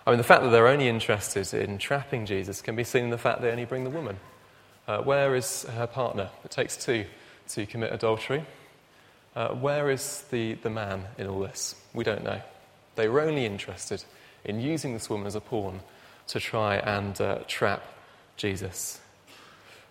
I 0.06 0.12
mean, 0.12 0.18
the 0.18 0.24
fact 0.24 0.44
that 0.44 0.50
they're 0.50 0.68
only 0.68 0.88
interested 0.88 1.54
in 1.54 1.78
trapping 1.78 2.26
Jesus 2.26 2.62
can 2.62 2.76
be 2.76 2.84
seen 2.84 3.06
in 3.06 3.10
the 3.10 3.18
fact 3.18 3.42
they 3.42 3.52
only 3.52 3.66
bring 3.66 3.84
the 3.84 3.90
woman. 3.90 4.18
Uh, 4.88 5.02
where 5.02 5.36
is 5.36 5.64
her 5.64 5.88
partner? 5.88 6.30
It 6.46 6.52
takes 6.52 6.78
two 6.78 7.06
to 7.50 7.66
commit 7.66 7.92
adultery. 7.92 8.46
Uh, 9.36 9.50
where 9.50 9.90
is 9.90 10.24
the, 10.32 10.54
the 10.54 10.70
man 10.70 11.06
in 11.18 11.28
all 11.28 11.42
this? 11.42 11.76
We 11.94 12.04
don't 12.04 12.24
know. 12.24 12.42
They 12.96 13.10
were 13.10 13.22
only 13.22 13.46
interested 13.46 14.04
in 14.46 14.62
using 14.62 14.94
this 14.94 15.10
woman 15.10 15.28
as 15.28 15.36
a 15.36 15.42
pawn 15.42 15.82
to 16.28 16.40
try 16.40 16.78
and 16.78 17.20
uh, 17.20 17.40
trap 17.48 17.84
Jesus. 18.38 19.00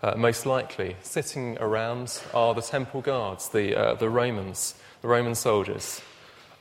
Uh, 0.07 0.15
most 0.17 0.47
likely, 0.47 0.95
sitting 1.03 1.59
around 1.59 2.23
are 2.33 2.55
the 2.55 2.63
temple 2.63 3.01
guards, 3.01 3.49
the, 3.49 3.77
uh, 3.77 3.95
the 3.95 4.09
Romans, 4.09 4.77
the 5.03 5.09
Roman 5.09 5.35
soldiers, 5.35 6.01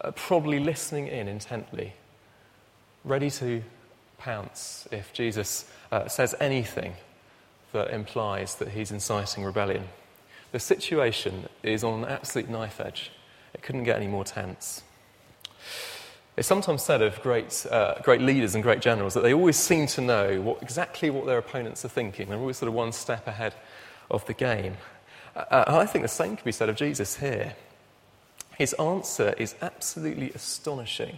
uh, 0.01 0.09
probably 0.09 0.59
listening 0.59 1.07
in 1.07 1.27
intently, 1.27 1.93
ready 3.03 3.29
to 3.29 3.61
pounce 4.17 4.87
if 4.91 5.13
Jesus 5.13 5.69
uh, 5.91 6.07
says 6.07 6.33
anything 6.39 6.95
that 7.71 7.91
implies 7.91 8.55
that 8.55 8.69
he's 8.69 8.89
inciting 8.89 9.43
rebellion. 9.43 9.89
The 10.51 10.59
situation 10.59 11.47
is 11.61 11.83
on 11.83 12.03
an 12.03 12.09
absolute 12.09 12.49
knife 12.49 12.81
edge. 12.81 13.11
It 13.53 13.61
couldn't 13.61 13.83
get 13.83 13.97
any 13.97 14.07
more 14.07 14.23
tense. 14.23 14.81
It's 16.37 16.47
sometimes 16.47 16.83
said 16.83 17.01
of 17.01 17.21
great, 17.21 17.65
uh, 17.71 17.95
great 18.03 18.21
leaders 18.21 18.55
and 18.55 18.63
great 18.63 18.81
generals 18.81 19.13
that 19.13 19.23
they 19.23 19.33
always 19.33 19.55
seem 19.55 19.87
to 19.87 20.01
know 20.01 20.41
what, 20.41 20.61
exactly 20.61 21.09
what 21.09 21.25
their 21.25 21.37
opponents 21.37 21.85
are 21.85 21.89
thinking. 21.89 22.27
They're 22.27 22.37
always 22.37 22.57
sort 22.57 22.67
of 22.67 22.73
one 22.73 22.91
step 22.91 23.25
ahead 23.27 23.53
of 24.11 24.25
the 24.25 24.33
game. 24.33 24.75
Uh, 25.35 25.63
I 25.67 25.85
think 25.85 26.03
the 26.03 26.09
same 26.09 26.35
can 26.35 26.43
be 26.43 26.51
said 26.51 26.67
of 26.67 26.75
Jesus 26.75 27.17
here. 27.17 27.55
His 28.57 28.73
answer 28.73 29.33
is 29.37 29.55
absolutely 29.61 30.31
astonishing 30.31 31.17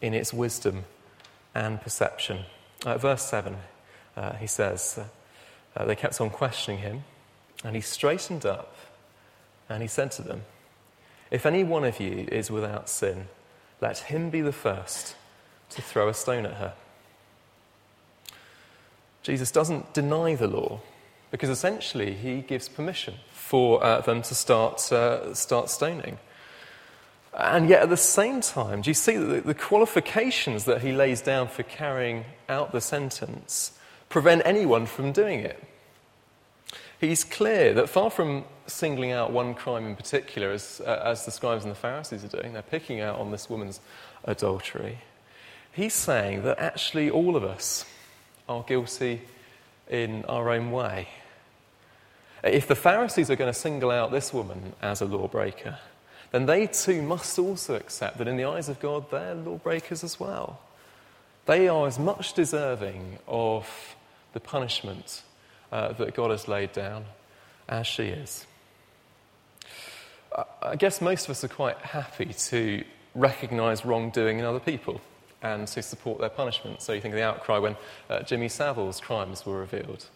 in 0.00 0.12
its 0.12 0.32
wisdom 0.32 0.84
and 1.54 1.80
perception. 1.80 2.44
Uh, 2.84 2.98
verse 2.98 3.22
7, 3.22 3.56
uh, 4.16 4.34
he 4.34 4.46
says, 4.46 4.98
uh, 5.76 5.84
They 5.86 5.96
kept 5.96 6.20
on 6.20 6.30
questioning 6.30 6.80
him, 6.80 7.04
and 7.64 7.74
he 7.74 7.82
straightened 7.82 8.44
up 8.44 8.76
and 9.68 9.80
he 9.82 9.88
said 9.88 10.10
to 10.12 10.22
them, 10.22 10.42
If 11.30 11.46
any 11.46 11.64
one 11.64 11.84
of 11.84 12.00
you 12.00 12.28
is 12.30 12.50
without 12.50 12.88
sin, 12.88 13.28
let 13.80 13.98
him 13.98 14.30
be 14.30 14.40
the 14.40 14.52
first 14.52 15.16
to 15.70 15.82
throw 15.82 16.08
a 16.08 16.14
stone 16.14 16.46
at 16.46 16.54
her. 16.54 16.74
Jesus 19.22 19.50
doesn't 19.50 19.94
deny 19.94 20.34
the 20.34 20.46
law 20.46 20.80
because 21.30 21.48
essentially 21.48 22.12
he 22.12 22.42
gives 22.42 22.68
permission 22.68 23.14
for 23.32 23.82
uh, 23.82 24.00
them 24.02 24.22
to 24.22 24.34
start, 24.34 24.92
uh, 24.92 25.34
start 25.34 25.70
stoning. 25.70 26.18
And 27.36 27.68
yet, 27.68 27.82
at 27.82 27.88
the 27.90 27.96
same 27.96 28.40
time, 28.40 28.82
do 28.82 28.90
you 28.90 28.94
see 28.94 29.16
that 29.16 29.26
the, 29.26 29.40
the 29.40 29.54
qualifications 29.54 30.64
that 30.66 30.82
he 30.82 30.92
lays 30.92 31.20
down 31.20 31.48
for 31.48 31.64
carrying 31.64 32.24
out 32.48 32.70
the 32.70 32.80
sentence 32.80 33.72
prevent 34.08 34.42
anyone 34.44 34.86
from 34.86 35.10
doing 35.10 35.40
it? 35.40 35.62
He's 37.00 37.24
clear 37.24 37.74
that 37.74 37.88
far 37.88 38.10
from 38.10 38.44
singling 38.66 39.12
out 39.12 39.32
one 39.32 39.54
crime 39.54 39.86
in 39.86 39.96
particular, 39.96 40.50
as, 40.50 40.80
uh, 40.84 41.02
as 41.04 41.24
the 41.24 41.30
scribes 41.30 41.64
and 41.64 41.70
the 41.70 41.76
Pharisees 41.76 42.24
are 42.24 42.28
doing, 42.28 42.52
they're 42.52 42.62
picking 42.62 43.00
out 43.00 43.18
on 43.18 43.30
this 43.30 43.50
woman's 43.50 43.80
adultery. 44.24 44.98
He's 45.72 45.94
saying 45.94 46.42
that 46.44 46.58
actually 46.58 47.10
all 47.10 47.36
of 47.36 47.44
us 47.44 47.84
are 48.48 48.62
guilty 48.62 49.22
in 49.90 50.24
our 50.26 50.50
own 50.50 50.70
way. 50.70 51.08
If 52.42 52.68
the 52.68 52.74
Pharisees 52.74 53.30
are 53.30 53.36
going 53.36 53.52
to 53.52 53.58
single 53.58 53.90
out 53.90 54.10
this 54.10 54.32
woman 54.32 54.74
as 54.80 55.00
a 55.00 55.06
lawbreaker, 55.06 55.78
then 56.30 56.46
they 56.46 56.66
too 56.66 57.02
must 57.02 57.38
also 57.38 57.74
accept 57.74 58.18
that 58.18 58.28
in 58.28 58.36
the 58.36 58.44
eyes 58.44 58.68
of 58.68 58.80
God, 58.80 59.10
they're 59.10 59.34
lawbreakers 59.34 60.04
as 60.04 60.20
well. 60.20 60.60
They 61.46 61.68
are 61.68 61.86
as 61.86 61.98
much 61.98 62.34
deserving 62.34 63.18
of 63.26 63.96
the 64.32 64.40
punishment 64.40 65.22
uh, 65.72 65.92
that 65.92 66.14
God 66.14 66.30
has 66.30 66.48
laid 66.48 66.72
down 66.72 67.04
as 67.68 67.86
she 67.86 68.04
is. 68.04 68.46
I 70.62 70.76
guess 70.76 71.00
most 71.00 71.24
of 71.24 71.30
us 71.30 71.44
are 71.44 71.48
quite 71.48 71.78
happy 71.78 72.32
to 72.32 72.84
recognise 73.14 73.84
wrongdoing 73.84 74.40
in 74.40 74.44
other 74.44 74.58
people 74.60 75.00
and 75.42 75.68
to 75.68 75.82
support 75.82 76.20
their 76.20 76.30
punishment. 76.30 76.82
So 76.82 76.92
you 76.92 77.00
think 77.00 77.14
of 77.14 77.18
the 77.18 77.24
outcry 77.24 77.58
when 77.58 77.76
uh, 78.10 78.22
Jimmy 78.22 78.48
Savile's 78.48 79.00
crimes 79.00 79.46
were 79.46 79.60
revealed. 79.60 80.08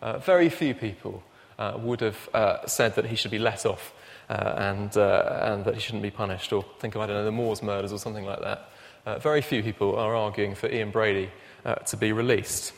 Uh, 0.00 0.18
very 0.18 0.48
few 0.48 0.74
people 0.74 1.22
uh, 1.58 1.76
would 1.78 2.00
have 2.00 2.28
uh, 2.32 2.66
said 2.66 2.94
that 2.94 3.06
he 3.06 3.16
should 3.16 3.32
be 3.32 3.38
let 3.38 3.66
off 3.66 3.92
uh, 4.30 4.54
and, 4.56 4.96
uh, 4.96 5.40
and 5.42 5.64
that 5.64 5.74
he 5.74 5.80
shouldn't 5.80 6.02
be 6.02 6.10
punished, 6.10 6.52
or 6.52 6.64
think 6.78 6.94
of, 6.94 7.00
I 7.00 7.06
don't 7.06 7.16
know, 7.16 7.24
the 7.24 7.32
Moors 7.32 7.62
murders 7.62 7.92
or 7.92 7.98
something 7.98 8.24
like 8.24 8.40
that. 8.40 9.22
very 9.22 9.42
few 9.42 9.62
people 9.62 9.96
are 9.96 10.14
arguing 10.14 10.54
for 10.54 10.70
Ian 10.70 10.90
Brady 10.90 11.30
to 11.86 11.96
be 11.96 12.12
released. 12.12 12.72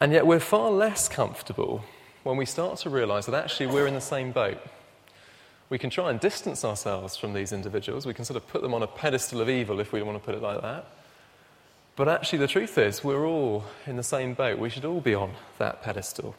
And 0.00 0.12
yet 0.12 0.26
we're 0.26 0.40
far 0.40 0.70
less 0.70 1.08
comfortable 1.08 1.84
when 2.22 2.36
we 2.36 2.44
start 2.44 2.78
to 2.80 2.90
realise 2.90 3.26
that 3.26 3.34
actually 3.34 3.68
we're 3.68 3.86
in 3.86 3.94
the 3.94 4.00
same 4.00 4.32
boat. 4.32 4.58
We 5.70 5.78
can 5.78 5.90
try 5.90 6.10
and 6.10 6.20
distance 6.20 6.64
ourselves 6.64 7.16
from 7.16 7.32
these 7.32 7.52
individuals. 7.52 8.06
We 8.06 8.14
can 8.14 8.24
sort 8.24 8.36
of 8.36 8.46
put 8.46 8.62
them 8.62 8.74
on 8.74 8.82
a 8.82 8.86
pedestal 8.86 9.40
of 9.40 9.48
evil, 9.48 9.80
if 9.80 9.92
we 9.92 10.02
want 10.02 10.18
to 10.18 10.24
put 10.24 10.34
it 10.34 10.42
like 10.42 10.60
that. 10.62 10.86
But 11.96 12.08
actually, 12.08 12.40
the 12.40 12.46
truth 12.46 12.76
is, 12.76 13.02
we're 13.02 13.26
all 13.26 13.64
in 13.86 13.96
the 13.96 14.02
same 14.02 14.34
boat. 14.34 14.58
We 14.58 14.68
should 14.68 14.84
all 14.84 15.00
be 15.00 15.14
on 15.14 15.32
that 15.58 15.82
pedestal. 15.82 16.34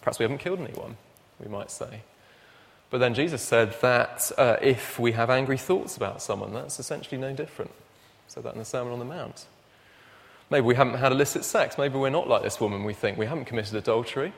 Perhaps 0.00 0.18
we 0.18 0.24
haven't 0.24 0.38
killed 0.38 0.60
anyone, 0.60 0.96
we 1.38 1.48
might 1.48 1.70
say. 1.70 2.00
But 2.90 2.98
then 2.98 3.14
Jesus 3.14 3.42
said 3.42 3.74
that 3.82 4.32
uh, 4.36 4.56
if 4.60 4.98
we 4.98 5.12
have 5.12 5.30
angry 5.30 5.58
thoughts 5.58 5.96
about 5.96 6.22
someone, 6.22 6.52
that's 6.52 6.80
essentially 6.80 7.20
no 7.20 7.32
different. 7.32 7.70
Said 8.26 8.42
that 8.44 8.54
in 8.54 8.58
the 8.58 8.64
Sermon 8.64 8.92
on 8.92 8.98
the 8.98 9.04
Mount. 9.04 9.46
Maybe 10.50 10.66
we 10.66 10.74
haven't 10.74 10.94
had 10.94 11.12
illicit 11.12 11.44
sex. 11.44 11.76
Maybe 11.76 11.98
we're 11.98 12.08
not 12.10 12.28
like 12.28 12.42
this 12.42 12.60
woman, 12.60 12.84
we 12.84 12.94
think. 12.94 13.18
We 13.18 13.26
haven't 13.26 13.44
committed 13.44 13.74
adultery. 13.74 14.32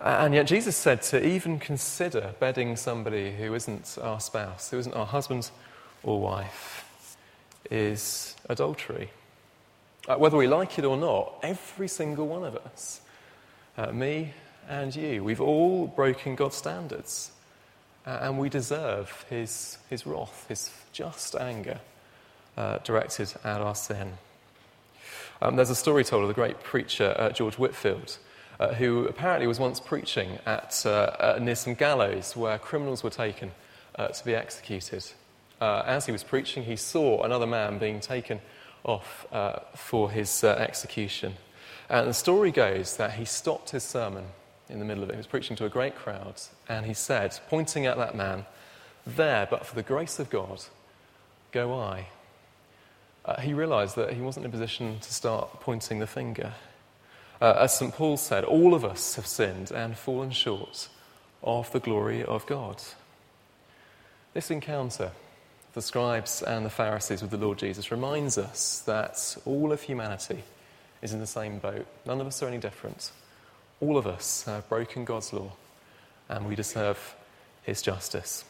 And 0.00 0.34
yet, 0.34 0.46
Jesus 0.46 0.76
said 0.76 1.02
to 1.02 1.26
even 1.26 1.58
consider 1.58 2.34
bedding 2.40 2.76
somebody 2.76 3.34
who 3.34 3.54
isn't 3.54 3.96
our 4.02 4.20
spouse, 4.20 4.70
who 4.70 4.78
isn't 4.78 4.94
our 4.94 5.06
husband 5.06 5.50
or 6.02 6.20
wife, 6.20 7.16
is 7.70 8.36
adultery. 8.48 9.10
Uh, 10.06 10.16
whether 10.16 10.36
we 10.36 10.46
like 10.46 10.78
it 10.78 10.84
or 10.84 10.98
not, 10.98 11.34
every 11.42 11.88
single 11.88 12.26
one 12.26 12.44
of 12.44 12.56
us, 12.56 13.00
uh, 13.78 13.90
me 13.92 14.34
and 14.68 14.94
you, 14.94 15.24
we've 15.24 15.40
all 15.40 15.86
broken 15.86 16.34
God's 16.34 16.56
standards. 16.56 17.30
Uh, 18.06 18.18
and 18.20 18.38
we 18.38 18.50
deserve 18.50 19.24
his, 19.30 19.78
his 19.88 20.06
wrath, 20.06 20.44
his 20.48 20.70
just 20.92 21.34
anger 21.34 21.80
uh, 22.58 22.78
directed 22.84 23.32
at 23.44 23.62
our 23.62 23.74
sin. 23.74 24.12
Um, 25.44 25.56
there's 25.56 25.68
a 25.68 25.74
story 25.74 26.04
told 26.04 26.22
of 26.22 26.28
the 26.28 26.34
great 26.34 26.62
preacher 26.62 27.14
uh, 27.18 27.28
George 27.28 27.58
Whitefield, 27.58 28.16
uh, 28.58 28.72
who 28.72 29.04
apparently 29.04 29.46
was 29.46 29.60
once 29.60 29.78
preaching 29.78 30.38
at, 30.46 30.82
uh, 30.86 31.14
uh, 31.20 31.38
near 31.38 31.54
some 31.54 31.74
gallows 31.74 32.34
where 32.34 32.58
criminals 32.58 33.02
were 33.02 33.10
taken 33.10 33.50
uh, 33.96 34.08
to 34.08 34.24
be 34.24 34.34
executed. 34.34 35.04
As 35.60 36.06
he 36.06 36.12
was 36.12 36.22
preaching, 36.22 36.64
he 36.64 36.76
saw 36.76 37.22
another 37.24 37.46
man 37.46 37.78
being 37.78 38.00
taken 38.00 38.40
off 38.84 39.26
for 39.74 40.10
his 40.10 40.44
execution. 40.44 41.34
And 41.90 42.08
the 42.08 42.14
story 42.14 42.50
goes 42.50 42.96
that 42.96 43.12
he 43.12 43.26
stopped 43.26 43.70
his 43.70 43.82
sermon 43.82 44.24
in 44.70 44.78
the 44.78 44.84
middle 44.86 45.02
of 45.02 45.10
it. 45.10 45.12
He 45.12 45.18
was 45.18 45.26
preaching 45.26 45.56
to 45.56 45.66
a 45.66 45.70
great 45.70 45.94
crowd, 45.94 46.40
and 46.70 46.86
he 46.86 46.94
said, 46.94 47.38
pointing 47.48 47.84
at 47.86 47.98
that 47.98 48.14
man, 48.14 48.46
There, 49.06 49.46
but 49.50 49.66
for 49.66 49.74
the 49.74 49.82
grace 49.82 50.18
of 50.18 50.30
God, 50.30 50.64
go 51.52 51.78
I. 51.78 52.08
he 53.40 53.54
realized 53.54 53.96
that 53.96 54.12
he 54.12 54.20
wasn't 54.20 54.44
in 54.44 54.50
a 54.50 54.52
position 54.52 54.98
to 55.00 55.12
start 55.12 55.60
pointing 55.60 55.98
the 55.98 56.06
finger. 56.06 56.52
Uh, 57.40 57.54
as 57.58 57.76
St. 57.76 57.92
Paul 57.94 58.16
said, 58.16 58.44
all 58.44 58.74
of 58.74 58.84
us 58.84 59.16
have 59.16 59.26
sinned 59.26 59.70
and 59.70 59.96
fallen 59.96 60.30
short 60.30 60.88
of 61.42 61.70
the 61.72 61.80
glory 61.80 62.22
of 62.22 62.46
God. 62.46 62.82
This 64.34 64.50
encounter, 64.50 65.12
the 65.72 65.82
scribes 65.82 66.42
and 66.42 66.64
the 66.64 66.70
Pharisees 66.70 67.22
with 67.22 67.30
the 67.30 67.36
Lord 67.36 67.58
Jesus, 67.58 67.90
reminds 67.90 68.38
us 68.38 68.80
that 68.86 69.36
all 69.44 69.72
of 69.72 69.82
humanity 69.82 70.42
is 71.02 71.12
in 71.12 71.20
the 71.20 71.26
same 71.26 71.58
boat. 71.58 71.86
None 72.06 72.20
of 72.20 72.26
us 72.26 72.42
are 72.42 72.48
any 72.48 72.58
different. 72.58 73.10
All 73.80 73.96
of 73.96 74.06
us 74.06 74.44
have 74.44 74.68
broken 74.68 75.04
God's 75.04 75.32
law, 75.32 75.52
and 76.28 76.46
we 76.46 76.56
deserve 76.56 77.14
his 77.62 77.82
justice. 77.82 78.44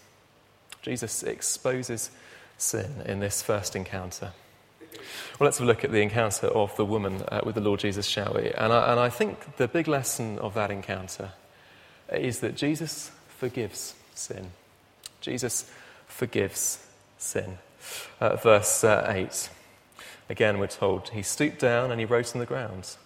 Jesus 0.83 1.23
exposes 1.23 2.11
sin 2.59 3.03
in 3.07 3.21
this 3.21 3.43
first 3.43 3.75
encounter. 3.75 4.33
Well, 5.39 5.47
let's 5.47 5.59
have 5.59 5.67
a 5.67 5.69
look 5.69 5.85
at 5.85 5.93
the 5.93 6.03
encounter 6.03 6.47
of 6.49 6.77
the 6.77 6.85
woman 6.85 7.23
uh, 7.29 7.41
with 7.45 7.55
the 7.55 7.61
Lord 7.61 7.81
Jesus, 7.81 8.07
shall 8.07 8.35
we? 8.35 8.51
And 8.51 8.73
I, 8.73 8.93
and 8.93 9.01
I 9.01 9.09
think 9.09 9.57
the 9.57 9.69
big 9.69 9.89
lesson 9.89 10.39
of 10.39 10.55
that 10.55 10.71
encounter 10.71 11.33
is 12.13 12.41
that 12.41 12.57
Jesus 12.57 13.11
forgives 13.29 13.95
sin. 14.15 14.51
Jesus 15.21 15.71
forgives 16.07 16.87
sin. 17.19 17.59
Uh, 18.21 18.37
verse 18.37 18.85
uh, 18.85 19.05
8. 19.09 19.51
Again, 20.29 20.59
we're 20.59 20.67
told, 20.67 21.11
He 21.11 21.23
stooped 21.23 21.59
down 21.59 21.91
and 21.91 22.01
he 22.01 22.07
wrote 22.07 22.35
on 22.35 22.41
the 22.41 22.47
ground. 22.47 22.97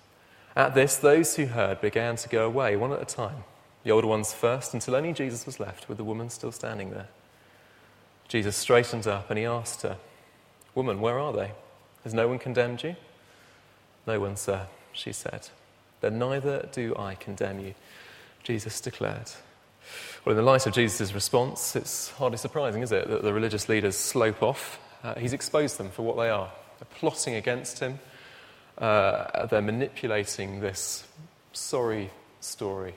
At 0.54 0.74
this, 0.74 0.96
those 0.96 1.36
who 1.36 1.46
heard 1.46 1.80
began 1.80 2.16
to 2.16 2.28
go 2.28 2.46
away, 2.46 2.76
one 2.76 2.92
at 2.92 3.02
a 3.02 3.04
time, 3.04 3.44
the 3.84 3.90
older 3.90 4.06
ones 4.06 4.32
first, 4.32 4.74
until 4.74 4.96
only 4.96 5.12
Jesus 5.12 5.46
was 5.46 5.60
left 5.60 5.88
with 5.88 5.98
the 5.98 6.04
woman 6.04 6.30
still 6.30 6.52
standing 6.52 6.90
there. 6.90 7.08
Jesus 8.28 8.56
straightened 8.56 9.06
up 9.06 9.30
and 9.30 9.38
he 9.38 9.44
asked 9.44 9.82
her, 9.82 9.96
Woman, 10.74 11.00
where 11.00 11.18
are 11.18 11.32
they? 11.32 11.52
Has 12.04 12.14
no 12.14 12.28
one 12.28 12.38
condemned 12.38 12.82
you? 12.82 12.96
No 14.06 14.20
one, 14.20 14.36
sir, 14.36 14.66
she 14.92 15.12
said. 15.12 15.48
Then 16.00 16.18
neither 16.18 16.68
do 16.72 16.94
I 16.96 17.14
condemn 17.14 17.60
you, 17.60 17.74
Jesus 18.42 18.80
declared. 18.80 19.30
Well, 20.24 20.32
in 20.32 20.36
the 20.36 20.50
light 20.50 20.66
of 20.66 20.74
Jesus' 20.74 21.12
response, 21.12 21.74
it's 21.76 22.10
hardly 22.10 22.38
surprising, 22.38 22.82
is 22.82 22.92
it, 22.92 23.08
that 23.08 23.22
the 23.22 23.32
religious 23.32 23.68
leaders 23.68 23.96
slope 23.96 24.42
off. 24.42 24.78
Uh, 25.02 25.14
he's 25.14 25.32
exposed 25.32 25.78
them 25.78 25.90
for 25.90 26.02
what 26.02 26.16
they 26.16 26.28
are. 26.28 26.50
They're 26.78 26.98
plotting 26.98 27.34
against 27.34 27.80
him, 27.80 27.98
uh, 28.78 29.46
they're 29.46 29.60
manipulating 29.60 30.60
this 30.60 31.04
sorry 31.52 32.10
story 32.40 32.94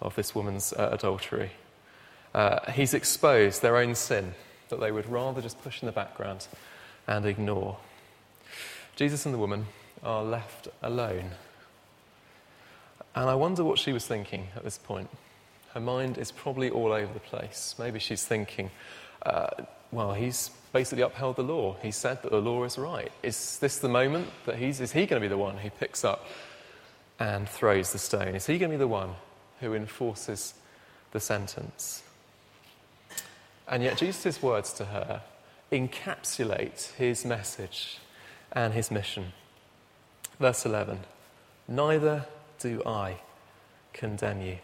of 0.00 0.14
this 0.16 0.34
woman's 0.34 0.72
uh, 0.72 0.90
adultery. 0.92 1.52
Uh, 2.34 2.70
he's 2.72 2.94
exposed 2.94 3.62
their 3.62 3.76
own 3.76 3.94
sin 3.94 4.34
that 4.68 4.80
they 4.80 4.90
would 4.90 5.08
rather 5.08 5.40
just 5.40 5.62
push 5.62 5.82
in 5.82 5.86
the 5.86 5.92
background 5.92 6.46
and 7.06 7.26
ignore. 7.26 7.76
Jesus 8.96 9.24
and 9.24 9.34
the 9.34 9.38
woman 9.38 9.66
are 10.02 10.22
left 10.22 10.68
alone. 10.82 11.30
And 13.14 13.28
I 13.28 13.34
wonder 13.34 13.64
what 13.64 13.78
she 13.78 13.92
was 13.92 14.06
thinking 14.06 14.48
at 14.56 14.64
this 14.64 14.78
point. 14.78 15.08
Her 15.74 15.80
mind 15.80 16.18
is 16.18 16.30
probably 16.30 16.70
all 16.70 16.92
over 16.92 17.12
the 17.12 17.20
place. 17.20 17.74
Maybe 17.78 17.98
she's 17.98 18.24
thinking, 18.24 18.70
uh, 19.24 19.48
well, 19.90 20.12
he's 20.12 20.50
basically 20.72 21.02
upheld 21.02 21.36
the 21.36 21.42
law. 21.42 21.76
He 21.82 21.90
said 21.90 22.22
that 22.22 22.30
the 22.30 22.40
law 22.40 22.64
is 22.64 22.78
right. 22.78 23.10
Is 23.22 23.58
this 23.58 23.78
the 23.78 23.88
moment 23.88 24.28
that 24.46 24.56
he's, 24.56 24.80
is 24.80 24.92
he 24.92 25.06
going 25.06 25.20
to 25.20 25.24
be 25.24 25.28
the 25.28 25.38
one 25.38 25.56
who 25.56 25.70
picks 25.70 26.04
up 26.04 26.26
and 27.18 27.48
throws 27.48 27.92
the 27.92 27.98
stone? 27.98 28.34
Is 28.34 28.46
he 28.46 28.58
going 28.58 28.70
to 28.70 28.76
be 28.76 28.78
the 28.78 28.88
one 28.88 29.14
who 29.60 29.74
enforces 29.74 30.54
the 31.12 31.20
sentence? 31.20 32.02
And 33.68 33.82
yet, 33.82 33.96
Jesus' 33.96 34.42
words 34.42 34.72
to 34.74 34.86
her 34.86 35.22
encapsulate 35.70 36.92
his 36.96 37.24
message 37.24 37.98
and 38.52 38.74
his 38.74 38.90
mission. 38.90 39.32
Verse 40.38 40.64
11 40.64 41.00
Neither 41.68 42.26
do 42.58 42.82
I 42.84 43.16
condemn 43.92 44.42
you. 44.42 44.58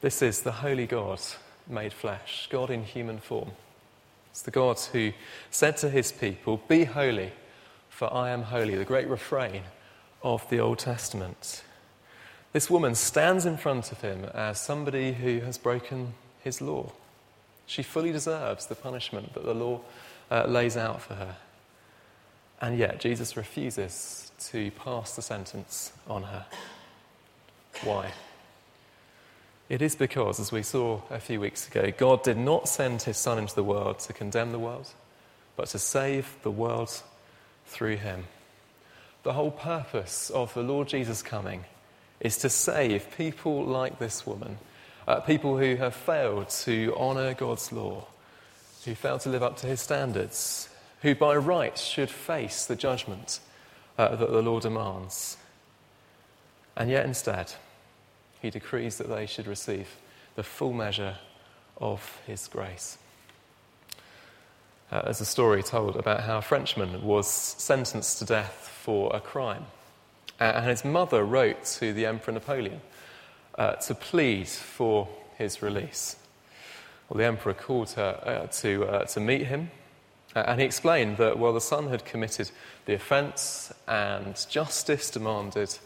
This 0.00 0.22
is 0.22 0.42
the 0.42 0.52
Holy 0.52 0.86
God 0.86 1.20
made 1.68 1.92
flesh, 1.92 2.48
God 2.50 2.70
in 2.70 2.84
human 2.84 3.18
form. 3.18 3.50
It's 4.30 4.42
the 4.42 4.50
God 4.50 4.78
who 4.92 5.12
said 5.50 5.76
to 5.78 5.90
his 5.90 6.12
people, 6.12 6.62
Be 6.68 6.84
holy, 6.84 7.32
for 7.88 8.12
I 8.12 8.30
am 8.30 8.42
holy, 8.42 8.76
the 8.76 8.84
great 8.84 9.08
refrain 9.08 9.62
of 10.22 10.48
the 10.50 10.60
Old 10.60 10.78
Testament. 10.78 11.64
This 12.52 12.70
woman 12.70 12.94
stands 12.94 13.44
in 13.44 13.56
front 13.56 13.92
of 13.92 14.00
him 14.00 14.24
as 14.26 14.60
somebody 14.60 15.12
who 15.12 15.40
has 15.40 15.58
broken 15.58 16.14
his 16.42 16.60
law. 16.60 16.92
She 17.66 17.82
fully 17.82 18.12
deserves 18.12 18.66
the 18.66 18.74
punishment 18.74 19.34
that 19.34 19.44
the 19.44 19.54
law 19.54 19.80
uh, 20.30 20.46
lays 20.46 20.76
out 20.76 21.02
for 21.02 21.14
her. 21.14 21.36
And 22.60 22.78
yet, 22.78 23.00
Jesus 23.00 23.36
refuses 23.36 24.32
to 24.50 24.70
pass 24.72 25.14
the 25.14 25.22
sentence 25.22 25.92
on 26.08 26.24
her. 26.24 26.46
Why? 27.84 28.12
It 29.68 29.82
is 29.82 29.94
because, 29.94 30.40
as 30.40 30.50
we 30.50 30.62
saw 30.62 31.02
a 31.10 31.20
few 31.20 31.40
weeks 31.40 31.68
ago, 31.68 31.92
God 31.96 32.22
did 32.22 32.38
not 32.38 32.68
send 32.68 33.02
his 33.02 33.16
Son 33.16 33.38
into 33.38 33.54
the 33.54 33.62
world 33.62 33.98
to 34.00 34.12
condemn 34.12 34.50
the 34.50 34.58
world, 34.58 34.88
but 35.56 35.68
to 35.68 35.78
save 35.78 36.36
the 36.42 36.50
world 36.50 37.02
through 37.66 37.96
him. 37.96 38.24
The 39.22 39.34
whole 39.34 39.50
purpose 39.50 40.30
of 40.30 40.54
the 40.54 40.62
Lord 40.62 40.88
Jesus 40.88 41.22
coming 41.22 41.64
is 42.20 42.38
to 42.38 42.48
save 42.48 43.14
people 43.16 43.64
like 43.64 43.98
this 43.98 44.26
woman, 44.26 44.58
uh, 45.06 45.20
people 45.20 45.58
who 45.58 45.76
have 45.76 45.94
failed 45.94 46.48
to 46.48 46.94
honour 46.96 47.34
God's 47.34 47.70
law, 47.70 48.06
who 48.84 48.94
failed 48.94 49.20
to 49.20 49.28
live 49.28 49.42
up 49.42 49.58
to 49.58 49.66
his 49.66 49.80
standards, 49.80 50.68
who 51.02 51.14
by 51.14 51.36
right 51.36 51.78
should 51.78 52.10
face 52.10 52.66
the 52.66 52.76
judgment 52.76 53.40
uh, 53.96 54.16
that 54.16 54.30
the 54.30 54.42
law 54.42 54.60
demands. 54.60 55.36
And 56.76 56.90
yet, 56.90 57.04
instead, 57.04 57.52
he 58.40 58.50
decrees 58.50 58.98
that 58.98 59.08
they 59.08 59.26
should 59.26 59.46
receive 59.46 59.88
the 60.36 60.42
full 60.42 60.72
measure 60.72 61.16
of 61.78 62.20
his 62.26 62.46
grace. 62.46 62.98
Uh, 64.90 65.02
there's 65.02 65.20
a 65.20 65.26
story 65.26 65.62
told 65.62 65.96
about 65.96 66.22
how 66.22 66.38
a 66.38 66.42
Frenchman 66.42 67.02
was 67.02 67.28
sentenced 67.28 68.18
to 68.18 68.24
death 68.24 68.72
for 68.82 69.14
a 69.14 69.20
crime. 69.20 69.66
Uh, 70.40 70.44
and 70.44 70.66
his 70.66 70.84
mother 70.84 71.24
wrote 71.24 71.64
to 71.64 71.92
the 71.92 72.06
Emperor 72.06 72.32
Napoleon 72.32 72.80
uh, 73.56 73.72
to 73.72 73.94
plead 73.94 74.48
for 74.48 75.08
his 75.36 75.62
release. 75.62 76.16
Well, 77.08 77.18
the 77.18 77.24
Emperor 77.24 77.54
called 77.54 77.90
her 77.92 78.20
uh, 78.24 78.46
to, 78.58 78.84
uh, 78.84 79.04
to 79.06 79.20
meet 79.20 79.46
him, 79.46 79.70
uh, 80.34 80.44
and 80.46 80.60
he 80.60 80.66
explained 80.66 81.16
that, 81.16 81.38
well, 81.38 81.52
the 81.52 81.60
son 81.60 81.88
had 81.88 82.04
committed 82.04 82.50
the 82.86 82.94
offence, 82.94 83.72
and 83.86 84.46
justice 84.50 85.10
demanded 85.10 85.78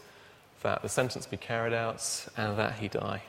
that 0.61 0.81
the 0.81 0.89
sentence 0.89 1.25
be 1.25 1.37
carried 1.37 1.73
out 1.73 2.27
and 2.37 2.57
that 2.57 2.79
he 2.79 2.87
die. 2.87 3.23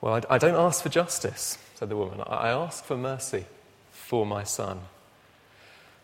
Well, 0.00 0.14
I, 0.14 0.34
I 0.34 0.38
don't 0.38 0.54
ask 0.54 0.82
for 0.82 0.88
justice, 0.88 1.58
said 1.74 1.88
the 1.88 1.96
woman. 1.96 2.20
I 2.26 2.50
ask 2.50 2.84
for 2.84 2.96
mercy 2.96 3.46
for 3.90 4.26
my 4.26 4.44
son. 4.44 4.80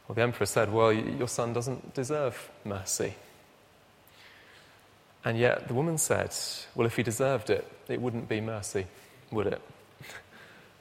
Well, 0.08 0.14
the 0.14 0.22
emperor 0.22 0.46
said, 0.46 0.72
Well, 0.72 0.92
your 0.92 1.28
son 1.28 1.52
doesn't 1.52 1.94
deserve 1.94 2.50
mercy. 2.64 3.14
And 5.24 5.38
yet 5.38 5.68
the 5.68 5.74
woman 5.74 5.98
said, 5.98 6.34
Well, 6.74 6.86
if 6.86 6.96
he 6.96 7.02
deserved 7.02 7.50
it, 7.50 7.70
it 7.88 8.00
wouldn't 8.00 8.28
be 8.28 8.40
mercy, 8.40 8.86
would 9.30 9.46
it? 9.46 9.60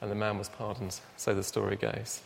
And 0.02 0.10
the 0.10 0.16
man 0.16 0.38
was 0.38 0.48
pardoned. 0.48 0.98
So 1.18 1.34
the 1.34 1.44
story 1.44 1.76
goes. 1.76 2.22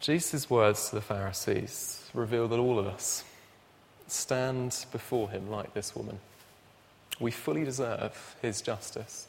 Jesus' 0.00 0.48
words 0.48 0.90
to 0.90 0.96
the 0.96 1.00
Pharisees 1.00 2.08
reveal 2.14 2.48
that 2.48 2.58
all 2.58 2.78
of 2.78 2.86
us, 2.86 3.24
stand 4.06 4.86
before 4.90 5.30
him 5.30 5.50
like 5.50 5.74
this 5.74 5.94
woman. 5.94 6.18
We 7.20 7.30
fully 7.30 7.64
deserve 7.64 8.36
his 8.40 8.62
justice. 8.62 9.26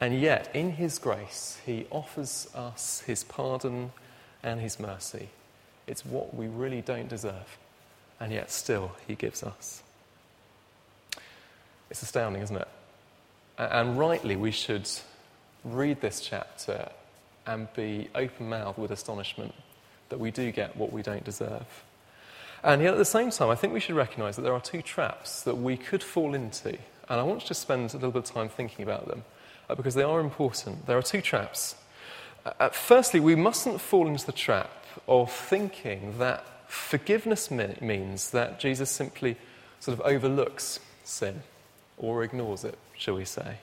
And 0.00 0.18
yet, 0.20 0.50
in 0.54 0.72
his 0.72 0.98
grace, 0.98 1.58
he 1.64 1.86
offers 1.90 2.48
us 2.54 3.02
his 3.06 3.24
pardon 3.24 3.92
and 4.42 4.60
his 4.60 4.80
mercy. 4.80 5.28
It's 5.86 6.04
what 6.04 6.34
we 6.34 6.46
really 6.46 6.80
don't 6.80 7.08
deserve, 7.08 7.58
and 8.18 8.32
yet 8.32 8.50
still 8.50 8.92
he 9.06 9.14
gives 9.14 9.42
us. 9.42 9.82
It's 11.90 12.02
astounding, 12.02 12.42
isn't 12.42 12.56
it? 12.56 12.68
And 13.58 13.98
rightly, 13.98 14.36
we 14.36 14.52
should 14.52 14.88
read 15.64 16.00
this 16.00 16.20
chapter 16.20 16.90
and 17.50 17.72
be 17.74 18.08
open 18.14 18.48
mouthed 18.48 18.78
with 18.78 18.92
astonishment 18.92 19.52
that 20.08 20.20
we 20.20 20.30
do 20.30 20.52
get 20.52 20.76
what 20.76 20.92
we 20.92 21.02
don't 21.02 21.24
deserve. 21.24 21.84
And 22.62 22.80
yet 22.80 22.92
at 22.92 22.98
the 22.98 23.04
same 23.04 23.30
time, 23.30 23.50
I 23.50 23.56
think 23.56 23.72
we 23.72 23.80
should 23.80 23.96
recognize 23.96 24.36
that 24.36 24.42
there 24.42 24.54
are 24.54 24.60
two 24.60 24.82
traps 24.82 25.42
that 25.42 25.56
we 25.56 25.76
could 25.76 26.02
fall 26.02 26.34
into. 26.34 26.78
And 27.08 27.20
I 27.20 27.22
want 27.24 27.44
to 27.46 27.54
spend 27.54 27.90
a 27.90 27.94
little 27.94 28.12
bit 28.12 28.28
of 28.28 28.34
time 28.34 28.48
thinking 28.48 28.84
about 28.84 29.08
them 29.08 29.24
uh, 29.68 29.74
because 29.74 29.94
they 29.94 30.04
are 30.04 30.20
important. 30.20 30.86
There 30.86 30.96
are 30.96 31.02
two 31.02 31.20
traps. 31.20 31.74
Uh, 32.44 32.68
firstly, 32.68 33.18
we 33.18 33.34
mustn't 33.34 33.80
fall 33.80 34.06
into 34.06 34.26
the 34.26 34.32
trap 34.32 34.70
of 35.08 35.32
thinking 35.32 36.18
that 36.18 36.44
forgiveness 36.70 37.50
means 37.50 38.30
that 38.30 38.60
Jesus 38.60 38.90
simply 38.90 39.36
sort 39.80 39.98
of 39.98 40.06
overlooks 40.06 40.78
sin 41.02 41.42
or 41.98 42.22
ignores 42.22 42.62
it, 42.62 42.78
shall 42.96 43.14
we 43.14 43.24
say. 43.24 43.58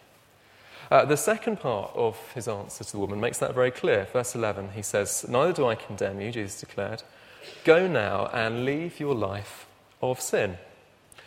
Uh, 0.89 1.03
the 1.05 1.17
second 1.17 1.59
part 1.59 1.91
of 1.95 2.17
his 2.33 2.47
answer 2.47 2.83
to 2.83 2.91
the 2.91 2.99
woman 2.99 3.19
makes 3.19 3.39
that 3.39 3.53
very 3.53 3.71
clear. 3.71 4.07
Verse 4.13 4.35
11, 4.35 4.69
he 4.75 4.81
says, 4.81 5.25
Neither 5.27 5.53
do 5.53 5.67
I 5.67 5.75
condemn 5.75 6.21
you, 6.21 6.31
Jesus 6.31 6.59
declared. 6.59 7.03
Go 7.63 7.87
now 7.87 8.27
and 8.33 8.63
leave 8.63 8.99
your 8.99 9.15
life 9.15 9.67
of 10.01 10.21
sin. 10.21 10.57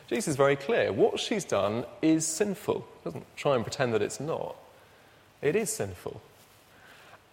Jesus 0.09 0.29
is 0.29 0.37
very 0.37 0.57
clear. 0.57 0.93
What 0.93 1.21
she's 1.21 1.45
done 1.45 1.85
is 2.03 2.27
sinful. 2.27 2.81
He 2.81 3.05
doesn't 3.05 3.37
try 3.37 3.55
and 3.55 3.65
pretend 3.65 3.95
that 3.95 4.03
it's 4.03 4.19
not. 4.19 4.57
It 5.43 5.55
is 5.55 5.71
sinful. 5.71 6.21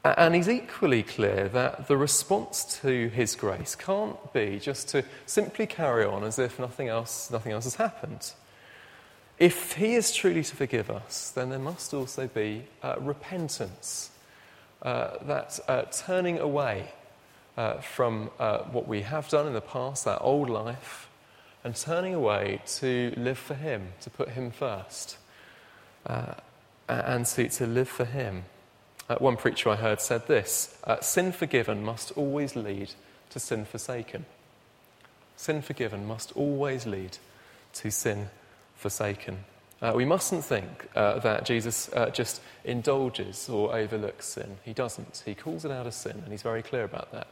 And 0.03 0.35
he's 0.35 0.47
equally 0.47 1.03
clear 1.03 1.49
that 1.49 1.87
the 1.87 1.97
response 1.97 2.79
to 2.81 3.09
his 3.09 3.35
grace 3.35 3.75
can't 3.75 4.31
be 4.31 4.59
just 4.59 4.89
to 4.89 5.03
simply 5.25 5.65
carry 5.65 6.05
on 6.05 6.23
as 6.23 6.39
if 6.39 6.59
nothing 6.59 6.87
else, 6.87 7.31
nothing 7.31 7.51
else 7.51 7.65
has 7.65 7.75
happened. 7.75 8.31
If 9.39 9.73
he 9.73 9.93
is 9.93 10.15
truly 10.15 10.43
to 10.43 10.56
forgive 10.56 10.89
us, 10.89 11.30
then 11.30 11.52
there 11.52 11.60
must 11.60 11.93
also 11.93 12.28
be 12.28 12.63
uh, 12.82 12.95
repentance, 13.00 14.10
uh, 14.82 15.17
that 15.23 15.60
uh, 15.67 15.84
turning 15.91 16.39
away 16.39 16.91
uh, 17.56 17.76
from 17.82 18.32
uh, 18.39 18.60
what 18.60 18.88
we 18.88 19.02
have 19.02 19.30
done 19.30 19.45
in 19.45 19.54
the 19.54 19.62
past, 19.62 20.06
that 20.06 20.19
old 20.21 20.50
life, 20.50 21.08
and 21.63 21.76
turning 21.76 22.15
away 22.15 22.62
to 22.65 23.13
live 23.15 23.38
for 23.38 23.54
Him, 23.54 23.89
to 24.02 24.10
put 24.10 24.30
Him 24.30 24.50
first, 24.50 25.17
uh, 26.08 26.34
and 26.89 27.26
to, 27.28 27.47
to 27.50 27.67
live 27.67 27.89
for 27.89 28.06
Him. 28.06 28.45
One 29.19 29.38
preacher 29.38 29.69
I 29.69 29.76
heard 29.76 30.02
said 30.02 30.28
this 30.28 30.78
Sin 31.02 31.32
forgiven 31.32 31.84
must 31.84 32.12
always 32.13 32.56
lead 32.56 32.91
to 33.30 33.39
sin 33.39 33.65
forsaken. 33.65 34.26
Sin 35.36 35.62
forgiven 35.62 36.08
must 36.08 36.32
always 36.36 36.86
lead 36.86 37.17
to 37.73 37.91
sin 37.91 38.30
forsaken. 38.77 39.39
Uh, 39.81 39.93
we 39.95 40.05
mustn't 40.05 40.43
think 40.43 40.87
uh, 40.95 41.19
that 41.19 41.45
Jesus 41.45 41.89
uh, 41.93 42.09
just 42.09 42.41
indulges 42.63 43.47
or 43.49 43.75
overlooks 43.75 44.25
sin. 44.27 44.57
He 44.63 44.73
doesn't. 44.73 45.21
He 45.25 45.35
calls 45.35 45.65
it 45.65 45.71
out 45.71 45.85
as 45.85 45.95
sin, 45.95 46.19
and 46.23 46.31
he's 46.31 46.41
very 46.41 46.63
clear 46.63 46.83
about 46.83 47.11
that. 47.11 47.27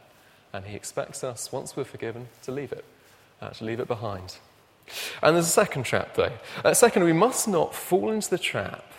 And 0.52 0.64
he 0.64 0.76
expects 0.76 1.24
us, 1.24 1.50
once 1.50 1.76
we're 1.76 1.84
forgiven, 1.84 2.28
to 2.42 2.52
leave 2.52 2.72
it, 2.72 2.84
uh, 3.40 3.50
to 3.50 3.64
leave 3.64 3.80
it 3.80 3.88
behind. 3.88 4.36
And 5.22 5.34
there's 5.34 5.46
a 5.48 5.50
second 5.50 5.82
trap, 5.84 6.14
though. 6.14 6.32
Uh, 6.64 6.72
second, 6.72 7.02
we 7.02 7.12
must 7.12 7.48
not 7.48 7.74
fall 7.74 8.10
into 8.10 8.30
the 8.30 8.38
trap 8.38 8.92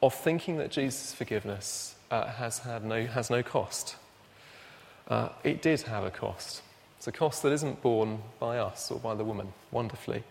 of 0.00 0.14
thinking 0.14 0.58
that 0.58 0.70
Jesus' 0.70 1.12
forgiveness 1.12 1.96
uh, 2.10 2.26
has, 2.26 2.60
had 2.60 2.84
no, 2.84 3.06
has 3.06 3.30
no 3.30 3.42
cost. 3.42 3.96
Uh, 5.08 5.30
it 5.42 5.60
did 5.60 5.82
have 5.82 6.04
a 6.04 6.10
cost. 6.10 6.62
It's 6.98 7.08
a 7.08 7.12
cost 7.12 7.42
that 7.42 7.52
isn't 7.52 7.82
borne 7.82 8.22
by 8.38 8.58
us 8.58 8.90
or 8.90 9.00
by 9.00 9.16
the 9.16 9.24
woman, 9.24 9.52
wonderfully, 9.72 10.22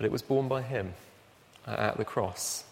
but 0.00 0.06
it 0.06 0.12
was 0.12 0.22
borne 0.22 0.48
by 0.48 0.62
him 0.62 0.94
uh, 1.68 1.72
at 1.72 1.98
the 1.98 2.06
cross. 2.06 2.64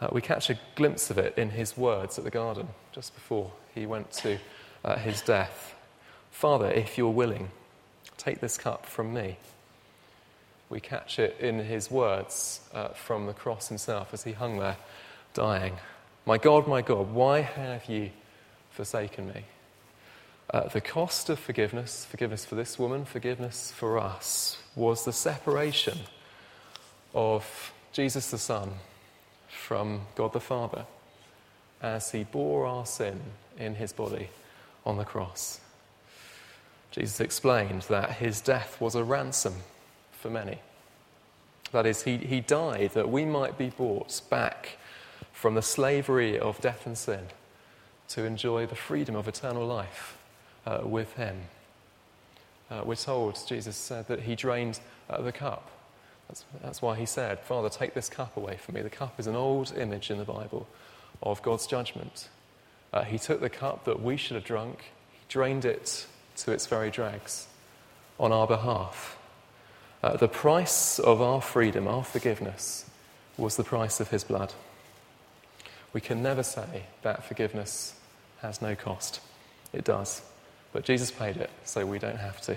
Uh, 0.00 0.08
we 0.10 0.22
catch 0.22 0.48
a 0.48 0.58
glimpse 0.74 1.10
of 1.10 1.18
it 1.18 1.36
in 1.36 1.50
his 1.50 1.76
words 1.76 2.16
at 2.16 2.24
the 2.24 2.30
garden 2.30 2.66
just 2.92 3.14
before 3.14 3.52
he 3.74 3.84
went 3.84 4.10
to 4.10 4.38
uh, 4.86 4.96
his 4.96 5.20
death. 5.20 5.74
Father, 6.30 6.70
if 6.70 6.96
you're 6.96 7.10
willing, 7.10 7.50
take 8.16 8.40
this 8.40 8.56
cup 8.56 8.86
from 8.86 9.12
me. 9.12 9.36
We 10.70 10.80
catch 10.80 11.18
it 11.18 11.36
in 11.40 11.58
his 11.58 11.90
words 11.90 12.62
uh, 12.72 12.88
from 12.88 13.26
the 13.26 13.34
cross 13.34 13.68
himself 13.68 14.14
as 14.14 14.24
he 14.24 14.32
hung 14.32 14.58
there 14.58 14.78
dying. 15.34 15.76
My 16.24 16.38
God, 16.38 16.66
my 16.66 16.80
God, 16.80 17.10
why 17.10 17.42
have 17.42 17.84
you 17.84 18.12
forsaken 18.70 19.28
me? 19.28 19.44
Uh, 20.48 20.68
the 20.68 20.80
cost 20.80 21.28
of 21.28 21.38
forgiveness, 21.38 22.06
forgiveness 22.06 22.46
for 22.46 22.54
this 22.54 22.78
woman, 22.78 23.04
forgiveness 23.04 23.70
for 23.72 23.98
us, 23.98 24.56
was 24.74 25.04
the 25.04 25.12
separation 25.12 25.98
of 27.14 27.72
Jesus 27.92 28.30
the 28.30 28.38
Son 28.38 28.70
from 29.48 30.02
God 30.16 30.32
the 30.32 30.40
Father 30.40 30.84
as 31.80 32.10
he 32.10 32.24
bore 32.24 32.66
our 32.66 32.86
sin 32.86 33.20
in 33.58 33.76
his 33.76 33.92
body 33.92 34.28
on 34.84 34.96
the 34.96 35.04
cross. 35.04 35.60
Jesus 36.90 37.20
explained 37.20 37.82
that 37.82 38.12
his 38.12 38.40
death 38.40 38.80
was 38.80 38.94
a 38.94 39.04
ransom 39.04 39.54
for 40.12 40.30
many. 40.30 40.58
That 41.72 41.86
is, 41.86 42.02
he, 42.02 42.18
he 42.18 42.40
died 42.40 42.92
that 42.94 43.08
we 43.08 43.24
might 43.24 43.58
be 43.58 43.70
brought 43.70 44.20
back 44.30 44.78
from 45.32 45.54
the 45.54 45.62
slavery 45.62 46.38
of 46.38 46.60
death 46.60 46.86
and 46.86 46.96
sin 46.96 47.26
to 48.08 48.24
enjoy 48.24 48.66
the 48.66 48.76
freedom 48.76 49.16
of 49.16 49.26
eternal 49.26 49.66
life 49.66 50.16
uh, 50.66 50.80
with 50.84 51.14
him. 51.14 51.42
Uh, 52.70 52.82
we're 52.84 52.94
told, 52.94 53.38
Jesus 53.46 53.76
said, 53.76 54.06
that 54.08 54.20
he 54.20 54.36
drained 54.36 54.80
uh, 55.10 55.20
the 55.20 55.32
cup. 55.32 55.70
That's, 56.28 56.44
that's 56.62 56.82
why 56.82 56.96
he 56.96 57.06
said, 57.06 57.40
Father, 57.40 57.68
take 57.68 57.94
this 57.94 58.08
cup 58.08 58.36
away 58.36 58.56
from 58.56 58.74
me. 58.74 58.82
The 58.82 58.90
cup 58.90 59.18
is 59.20 59.26
an 59.26 59.36
old 59.36 59.72
image 59.76 60.10
in 60.10 60.18
the 60.18 60.24
Bible 60.24 60.66
of 61.22 61.42
God's 61.42 61.66
judgment. 61.66 62.28
Uh, 62.92 63.02
he 63.04 63.18
took 63.18 63.40
the 63.40 63.50
cup 63.50 63.84
that 63.84 64.00
we 64.02 64.16
should 64.16 64.36
have 64.36 64.44
drunk, 64.44 64.84
he 65.12 65.18
drained 65.28 65.64
it 65.64 66.06
to 66.36 66.52
its 66.52 66.66
very 66.66 66.90
dregs 66.90 67.46
on 68.18 68.32
our 68.32 68.46
behalf. 68.46 69.18
Uh, 70.02 70.16
the 70.16 70.28
price 70.28 70.98
of 70.98 71.20
our 71.22 71.40
freedom, 71.40 71.88
our 71.88 72.04
forgiveness, 72.04 72.88
was 73.36 73.56
the 73.56 73.64
price 73.64 74.00
of 74.00 74.10
his 74.10 74.22
blood. 74.22 74.52
We 75.92 76.00
can 76.00 76.22
never 76.22 76.42
say 76.42 76.84
that 77.02 77.24
forgiveness 77.24 77.94
has 78.42 78.60
no 78.60 78.74
cost. 78.74 79.20
It 79.72 79.84
does. 79.84 80.22
But 80.72 80.84
Jesus 80.84 81.10
paid 81.10 81.36
it, 81.36 81.50
so 81.64 81.86
we 81.86 81.98
don't 81.98 82.18
have 82.18 82.40
to. 82.42 82.56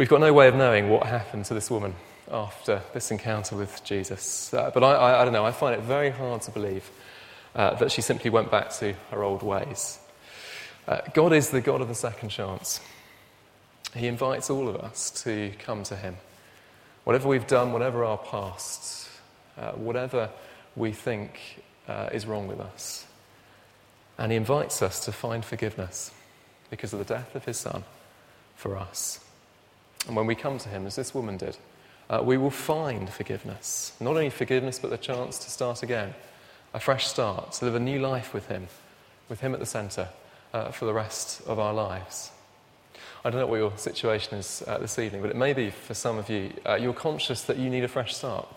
We've 0.00 0.08
got 0.08 0.20
no 0.20 0.32
way 0.32 0.48
of 0.48 0.54
knowing 0.54 0.88
what 0.88 1.04
happened 1.04 1.44
to 1.44 1.52
this 1.52 1.70
woman 1.70 1.94
after 2.32 2.80
this 2.94 3.10
encounter 3.10 3.54
with 3.54 3.84
Jesus. 3.84 4.54
Uh, 4.54 4.70
but 4.72 4.82
I, 4.82 4.94
I, 4.94 5.20
I, 5.20 5.24
don't 5.24 5.34
know, 5.34 5.44
I 5.44 5.52
find 5.52 5.78
it 5.78 5.82
very 5.82 6.08
hard 6.08 6.40
to 6.40 6.50
believe 6.50 6.90
uh, 7.54 7.74
that 7.74 7.92
she 7.92 8.00
simply 8.00 8.30
went 8.30 8.50
back 8.50 8.70
to 8.78 8.94
her 9.10 9.22
old 9.22 9.42
ways. 9.42 9.98
Uh, 10.88 11.02
God 11.12 11.34
is 11.34 11.50
the 11.50 11.60
God 11.60 11.82
of 11.82 11.88
the 11.88 11.94
second 11.94 12.30
chance. 12.30 12.80
He 13.94 14.06
invites 14.06 14.48
all 14.48 14.70
of 14.70 14.76
us 14.76 15.10
to 15.24 15.52
come 15.58 15.82
to 15.82 15.96
Him. 15.96 16.16
Whatever 17.04 17.28
we've 17.28 17.46
done, 17.46 17.74
whatever 17.74 18.02
our 18.02 18.16
past, 18.16 19.06
uh, 19.58 19.72
whatever 19.72 20.30
we 20.76 20.92
think 20.92 21.38
uh, 21.88 22.08
is 22.10 22.24
wrong 22.24 22.48
with 22.48 22.60
us. 22.60 23.06
And 24.16 24.32
He 24.32 24.36
invites 24.36 24.80
us 24.80 25.04
to 25.04 25.12
find 25.12 25.44
forgiveness 25.44 26.10
because 26.70 26.94
of 26.94 27.00
the 27.00 27.04
death 27.04 27.34
of 27.34 27.44
His 27.44 27.58
Son 27.58 27.84
for 28.54 28.78
us. 28.78 29.20
And 30.06 30.16
when 30.16 30.26
we 30.26 30.34
come 30.34 30.58
to 30.58 30.68
Him, 30.68 30.86
as 30.86 30.96
this 30.96 31.14
woman 31.14 31.36
did, 31.36 31.56
uh, 32.08 32.20
we 32.24 32.36
will 32.36 32.50
find 32.50 33.08
forgiveness. 33.08 33.92
Not 34.00 34.10
only 34.10 34.30
forgiveness, 34.30 34.78
but 34.78 34.90
the 34.90 34.98
chance 34.98 35.38
to 35.38 35.50
start 35.50 35.82
again, 35.82 36.14
a 36.74 36.80
fresh 36.80 37.06
start, 37.06 37.52
to 37.52 37.64
live 37.64 37.74
a 37.74 37.80
new 37.80 38.00
life 38.00 38.34
with 38.34 38.48
Him, 38.48 38.68
with 39.28 39.40
Him 39.40 39.54
at 39.54 39.60
the 39.60 39.66
centre 39.66 40.08
uh, 40.52 40.70
for 40.70 40.86
the 40.86 40.94
rest 40.94 41.42
of 41.46 41.58
our 41.58 41.72
lives. 41.72 42.30
I 43.24 43.30
don't 43.30 43.40
know 43.40 43.46
what 43.46 43.58
your 43.58 43.76
situation 43.76 44.38
is 44.38 44.64
uh, 44.66 44.78
this 44.78 44.98
evening, 44.98 45.20
but 45.20 45.30
it 45.30 45.36
may 45.36 45.52
be 45.52 45.70
for 45.70 45.94
some 45.94 46.18
of 46.18 46.30
you, 46.30 46.52
uh, 46.66 46.74
you're 46.74 46.94
conscious 46.94 47.42
that 47.42 47.58
you 47.58 47.68
need 47.68 47.84
a 47.84 47.88
fresh 47.88 48.16
start. 48.16 48.48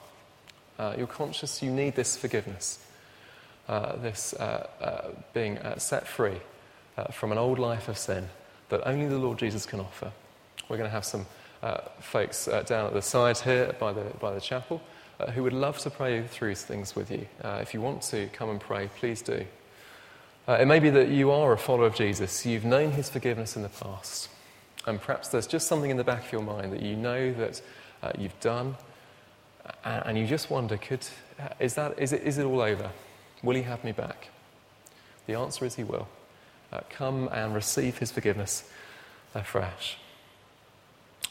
Uh, 0.80 0.96
you're 0.98 1.06
conscious 1.06 1.62
you 1.62 1.70
need 1.70 1.96
this 1.96 2.18
forgiveness, 2.18 2.80
uh, 3.68 3.96
this 3.98 4.34
being 5.34 5.60
set 5.78 6.08
free 6.08 6.40
from 7.12 7.32
an 7.32 7.38
old 7.38 7.60
life 7.60 7.88
of 7.88 7.98
sin 7.98 8.30
that 8.70 8.82
only 8.88 9.08
the 9.08 9.20
Lord 9.20 9.38
Jesus 9.38 9.68
can 9.68 9.80
offer. 9.80 10.12
We're 10.70 10.78
going 10.78 10.90
to 10.90 10.94
have 10.94 11.06
some 11.06 11.26
uh, 11.62 11.78
folks 12.00 12.48
uh, 12.48 12.62
down 12.64 12.88
at 12.88 12.94
the 12.94 13.02
side 13.02 13.38
here 13.38 13.74
by 13.80 13.94
the, 13.94 14.04
by 14.20 14.34
the 14.34 14.42
chapel 14.42 14.82
uh, 15.20 15.32
who 15.32 15.44
would 15.44 15.54
love 15.54 15.78
to 15.80 15.90
pray 15.90 16.24
through 16.28 16.56
things 16.56 16.96
with 16.96 17.10
you. 17.12 17.26
if 17.44 17.74
you 17.74 17.82
want 17.82 18.02
to 18.02 18.28
come 18.34 18.50
and 18.50 18.60
pray, 18.60 18.90
please 19.00 19.22
do. 19.22 19.46
it 20.48 20.68
may 20.68 20.80
be 20.80 20.90
that 20.90 21.10
you 21.10 21.32
are 21.32 21.54
a 21.54 21.58
follower 21.58 21.86
of 21.86 21.96
Jesus, 21.96 22.46
you've 22.46 22.66
known 22.66 22.92
his 22.92 23.10
forgiveness 23.10 23.56
in 23.56 23.62
the 23.62 23.70
past. 23.70 24.30
And 24.86 25.00
perhaps 25.02 25.30
there's 25.30 25.48
just 25.48 25.68
something 25.68 25.90
in 25.90 25.98
the 25.98 26.04
back 26.04 26.26
of 26.26 26.32
your 26.32 26.42
mind 26.42 26.74
that 26.74 26.82
you 26.82 26.96
know 26.96 27.32
that 27.34 27.62
uh, 28.02 28.12
you've 28.18 28.38
done, 28.42 28.76
and, 29.86 30.04
and, 30.06 30.18
you 30.18 30.28
just 30.28 30.50
wonder, 30.50 30.76
could, 30.76 31.08
is, 31.60 31.76
that, 31.76 31.98
is, 31.98 32.12
it, 32.12 32.24
is 32.24 32.38
it 32.38 32.44
all 32.44 32.60
over? 32.60 32.92
Will 33.42 33.56
he 33.56 33.62
have 33.62 33.84
me 33.84 33.94
back? 33.94 34.28
The 35.26 35.36
answer 35.36 35.64
is 35.64 35.76
he 35.76 35.86
will. 35.86 36.08
Uh, 36.74 36.82
come 36.90 37.30
and 37.32 37.56
receive 37.56 37.98
his 38.00 38.12
forgiveness 38.12 38.70
afresh. 39.34 39.98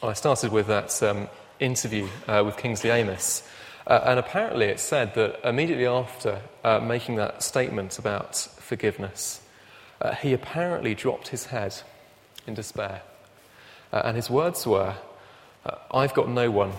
I 0.05 0.15
started 0.15 0.51
with 0.51 0.67
that 0.67 1.01
um, 1.05 1.29
interview 1.61 2.09
uh, 2.27 2.43
with 2.45 2.57
Kingsley 2.57 2.91
Amis. 2.91 3.49
Uh, 3.87 4.01
and 4.05 4.19
apparently, 4.19 4.67
it 4.67 4.81
said 4.81 5.15
that 5.15 5.39
immediately 5.49 5.87
after 5.87 6.41
uh, 6.65 6.81
making 6.81 7.15
that 7.17 7.45
statement 7.45 8.01
about 8.01 8.35
forgiveness, 8.37 9.41
uh, 10.01 10.13
he 10.15 10.33
apparently 10.33 10.97
dropped 10.97 11.29
his 11.29 11.47
head 11.47 11.77
in 12.49 12.55
despair. 12.55 13.03
Uh, 13.93 14.03
and 14.05 14.17
his 14.17 14.29
words 14.29 14.67
were, 14.67 14.97
uh, 15.65 15.77
I've 15.93 16.15
got 16.15 16.29
no 16.29 16.51
one 16.51 16.73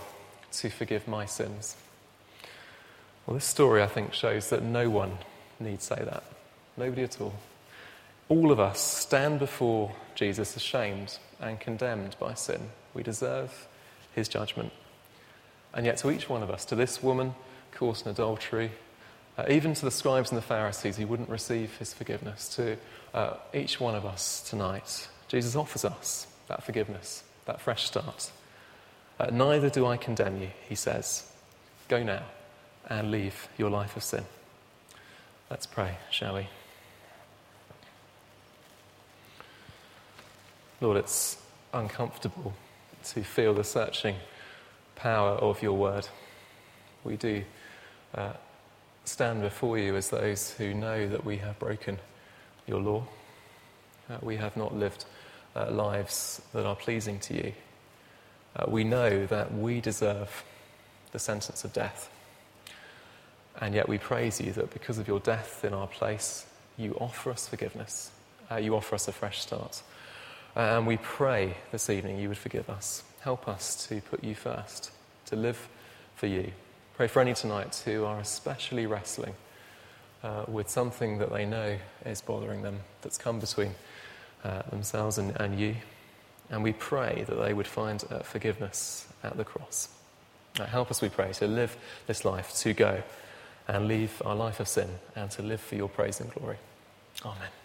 to 0.53 0.69
forgive 0.69 1.07
my 1.07 1.25
sins. 1.25 1.77
Well, 3.25 3.36
this 3.36 3.45
story, 3.45 3.81
I 3.81 3.88
think, 3.88 4.13
shows 4.13 4.49
that 4.49 4.63
no 4.63 4.89
one 4.89 5.17
need 5.62 5.81
say 5.81 5.95
that. 5.95 6.25
Nobody 6.75 7.03
at 7.03 7.21
all. 7.21 7.36
All 8.27 8.51
of 8.51 8.59
us 8.59 8.81
stand 8.81 9.39
before 9.39 9.93
Jesus 10.13 10.57
ashamed 10.57 11.19
and 11.39 11.57
condemned 11.57 12.17
by 12.19 12.33
sin. 12.33 12.69
We 12.93 13.03
deserve 13.03 13.67
his 14.13 14.27
judgment. 14.27 14.71
And 15.73 15.86
yet, 15.86 15.97
to 15.97 16.12
each 16.12 16.29
one 16.29 16.43
of 16.43 16.49
us, 16.49 16.65
to 16.65 16.75
this 16.75 17.01
woman 17.01 17.34
caught 17.71 18.03
in 18.03 18.12
adultery, 18.12 18.71
uh, 19.38 19.45
even 19.49 19.73
to 19.73 19.86
the 19.86 19.91
scribes 19.91 20.29
and 20.29 20.38
the 20.38 20.43
Pharisees 20.43 20.97
he 20.97 21.06
wouldn't 21.06 21.29
receive 21.29 21.77
his 21.77 21.93
forgiveness, 21.93 22.47
to 22.56 22.77
uh, 23.13 23.36
each 23.53 23.79
one 23.79 23.95
of 23.95 24.06
us 24.06 24.47
tonight, 24.47 25.08
Jesus 25.27 25.56
offers 25.56 25.84
us 25.86 26.27
that 26.47 26.63
forgiveness, 26.63 27.23
that 27.45 27.60
fresh 27.60 27.86
start. 27.86 28.32
Uh, 29.19 29.27
Neither 29.32 29.69
do 29.69 29.86
I 29.86 29.97
condemn 29.97 30.41
you, 30.41 30.49
he 30.69 30.75
says. 30.75 31.27
Go 31.88 32.03
now 32.03 32.23
and 32.88 33.10
leave 33.10 33.47
your 33.58 33.69
life 33.69 33.97
of 33.97 34.03
sin. 34.03 34.25
Let's 35.49 35.65
pray, 35.65 35.97
shall 36.12 36.36
we? 36.36 36.47
Lord, 40.82 40.97
it's 40.97 41.38
uncomfortable 41.73 42.53
to 43.03 43.23
feel 43.23 43.53
the 43.53 43.63
searching 43.63 44.15
power 44.95 45.31
of 45.31 45.61
your 45.61 45.73
word. 45.73 46.07
We 47.03 47.17
do 47.17 47.43
uh, 48.15 48.33
stand 49.05 49.41
before 49.41 49.77
you 49.77 49.95
as 49.95 50.09
those 50.09 50.51
who 50.51 50.73
know 50.73 51.07
that 51.07 51.25
we 51.25 51.37
have 51.37 51.59
broken 51.59 51.99
your 52.67 52.81
law. 52.81 53.07
Uh, 54.09 54.17
we 54.21 54.37
have 54.37 54.55
not 54.55 54.75
lived 54.75 55.05
uh, 55.55 55.69
lives 55.71 56.41
that 56.53 56.65
are 56.65 56.75
pleasing 56.75 57.19
to 57.19 57.33
you. 57.33 57.53
Uh, 58.55 58.65
we 58.67 58.83
know 58.83 59.25
that 59.25 59.53
we 59.53 59.81
deserve 59.81 60.43
the 61.11 61.19
sentence 61.19 61.63
of 61.63 61.73
death. 61.73 62.09
And 63.61 63.75
yet 63.75 63.87
we 63.87 63.97
praise 63.97 64.41
you 64.41 64.51
that 64.53 64.71
because 64.73 64.97
of 64.97 65.07
your 65.07 65.19
death 65.19 65.63
in 65.63 65.73
our 65.73 65.87
place, 65.87 66.45
you 66.77 66.95
offer 66.99 67.31
us 67.31 67.47
forgiveness. 67.47 68.11
Uh, 68.51 68.55
you 68.55 68.75
offer 68.75 68.95
us 68.95 69.07
a 69.07 69.11
fresh 69.11 69.41
start. 69.41 69.81
And 70.55 70.85
we 70.85 70.97
pray 70.97 71.57
this 71.71 71.89
evening 71.89 72.19
you 72.19 72.29
would 72.29 72.37
forgive 72.37 72.69
us. 72.69 73.03
Help 73.21 73.47
us 73.47 73.87
to 73.87 74.01
put 74.01 74.23
you 74.23 74.35
first, 74.35 74.91
to 75.27 75.35
live 75.35 75.67
for 76.15 76.27
you. 76.27 76.51
Pray 76.95 77.07
for 77.07 77.21
any 77.21 77.33
tonight 77.33 77.81
who 77.85 78.05
are 78.05 78.19
especially 78.19 78.85
wrestling 78.85 79.33
uh, 80.23 80.45
with 80.47 80.69
something 80.69 81.17
that 81.17 81.31
they 81.31 81.45
know 81.45 81.77
is 82.05 82.21
bothering 82.21 82.61
them, 82.61 82.79
that's 83.01 83.17
come 83.17 83.39
between 83.39 83.73
uh, 84.43 84.61
themselves 84.69 85.17
and, 85.17 85.35
and, 85.39 85.59
you. 85.59 85.75
And 86.49 86.63
we 86.63 86.73
pray 86.73 87.25
that 87.27 87.35
they 87.35 87.53
would 87.53 87.67
find 87.67 88.03
uh, 88.09 88.19
forgiveness 88.19 89.07
at 89.23 89.37
the 89.37 89.43
cross. 89.43 89.89
Uh, 90.59 90.65
help 90.65 90.91
us, 90.91 91.01
we 91.01 91.09
pray, 91.09 91.33
to 91.33 91.47
live 91.47 91.75
this 92.07 92.23
life, 92.25 92.53
to 92.57 92.73
go 92.73 93.01
and 93.67 93.87
leave 93.87 94.21
our 94.25 94.35
life 94.35 94.59
of 94.59 94.67
sin 94.67 94.89
and 95.15 95.31
to 95.31 95.41
live 95.41 95.61
for 95.61 95.75
your 95.75 95.89
praise 95.89 96.19
and 96.19 96.29
glory. 96.31 96.57
Amen. 97.25 97.62